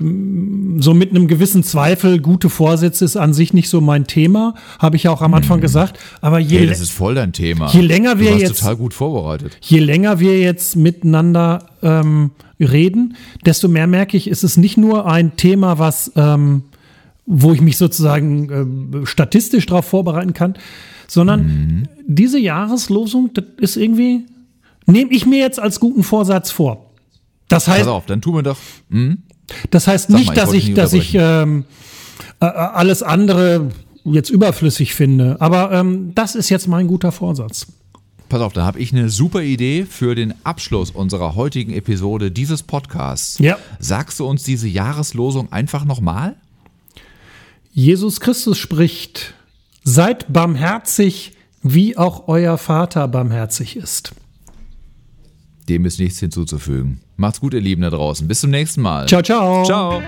so 0.00 0.94
mit 0.94 1.10
einem 1.10 1.28
gewissen 1.28 1.62
Zweifel, 1.62 2.20
gute 2.20 2.48
Vorsätze 2.48 3.04
ist 3.04 3.18
an 3.18 3.34
sich 3.34 3.52
nicht 3.52 3.68
so 3.68 3.82
mein 3.82 4.06
Thema, 4.06 4.54
habe 4.78 4.96
ich 4.96 5.02
ja 5.02 5.10
auch 5.10 5.20
am 5.20 5.34
Anfang 5.34 5.58
mhm. 5.58 5.62
gesagt. 5.62 5.98
Aber 6.22 6.38
je 6.38 6.60
hey, 6.60 6.66
das 6.66 6.80
ist 6.80 6.90
voll 6.90 7.14
dein 7.14 7.34
Thema. 7.34 7.70
Je 7.70 7.82
länger 7.82 8.18
wir 8.18 8.36
jetzt 8.38 8.60
total 8.60 8.76
gut 8.76 8.94
vorbereitet. 8.94 9.58
Je 9.60 9.78
länger 9.78 10.18
wir 10.18 10.40
jetzt 10.40 10.74
miteinander 10.74 11.66
ähm, 11.82 12.30
reden, 12.58 13.16
desto 13.44 13.68
mehr 13.68 13.86
merke 13.86 14.16
ich, 14.16 14.26
ist 14.28 14.42
es 14.42 14.56
nicht 14.56 14.78
nur 14.78 15.06
ein 15.06 15.36
Thema, 15.36 15.78
was 15.78 16.12
ähm, 16.16 16.62
wo 17.26 17.52
ich 17.52 17.60
mich 17.60 17.76
sozusagen 17.76 19.02
äh, 19.02 19.06
statistisch 19.06 19.66
darauf 19.66 19.84
vorbereiten 19.84 20.32
kann, 20.32 20.54
sondern 21.06 21.42
mhm. 21.42 21.88
diese 22.06 22.38
Jahreslosung, 22.38 23.30
das 23.34 23.44
ist 23.58 23.76
irgendwie 23.76 24.24
nehme 24.86 25.12
ich 25.12 25.26
mir 25.26 25.38
jetzt 25.38 25.60
als 25.60 25.78
guten 25.78 26.02
Vorsatz 26.02 26.50
vor. 26.50 26.90
Das 27.48 27.68
heißt, 27.68 27.80
Pass 27.80 27.88
auf, 27.88 28.06
dann 28.06 28.20
tun 28.20 28.36
wir 28.36 28.42
doch. 28.42 28.58
Mh? 28.88 29.16
Das 29.70 29.86
heißt 29.86 30.10
nicht, 30.10 30.28
mal, 30.28 30.34
dass 30.34 30.52
ich, 30.52 30.74
dass 30.74 30.92
ich 30.92 31.14
ähm, 31.14 31.64
äh, 32.40 32.46
alles 32.46 33.02
andere 33.02 33.70
jetzt 34.04 34.30
überflüssig 34.30 34.94
finde. 34.94 35.36
Aber 35.40 35.72
ähm, 35.72 36.14
das 36.14 36.34
ist 36.34 36.48
jetzt 36.48 36.68
mein 36.68 36.86
guter 36.86 37.12
Vorsatz. 37.12 37.66
Pass 38.28 38.42
auf, 38.42 38.52
da 38.52 38.64
habe 38.64 38.78
ich 38.78 38.92
eine 38.92 39.10
super 39.10 39.42
Idee 39.42 39.84
für 39.84 40.14
den 40.14 40.34
Abschluss 40.44 40.92
unserer 40.92 41.34
heutigen 41.34 41.72
Episode 41.72 42.30
dieses 42.30 42.62
Podcasts. 42.62 43.38
Ja. 43.40 43.58
Sagst 43.80 44.20
du 44.20 44.26
uns 44.26 44.44
diese 44.44 44.68
Jahreslosung 44.68 45.50
einfach 45.52 45.84
nochmal? 45.84 46.36
Jesus 47.72 48.20
Christus 48.20 48.56
spricht, 48.56 49.34
seid 49.82 50.32
barmherzig, 50.32 51.32
wie 51.62 51.96
auch 51.96 52.28
euer 52.28 52.56
Vater 52.56 53.08
barmherzig 53.08 53.76
ist. 53.76 54.12
Dem 55.68 55.84
ist 55.84 55.98
nichts 55.98 56.20
hinzuzufügen. 56.20 57.00
Macht's 57.20 57.40
gut, 57.40 57.52
ihr 57.52 57.60
Lieben 57.60 57.82
da 57.82 57.90
draußen. 57.90 58.26
Bis 58.26 58.40
zum 58.40 58.50
nächsten 58.50 58.80
Mal. 58.80 59.06
Ciao, 59.06 59.22
ciao. 59.22 59.62
Ciao. 59.64 60.02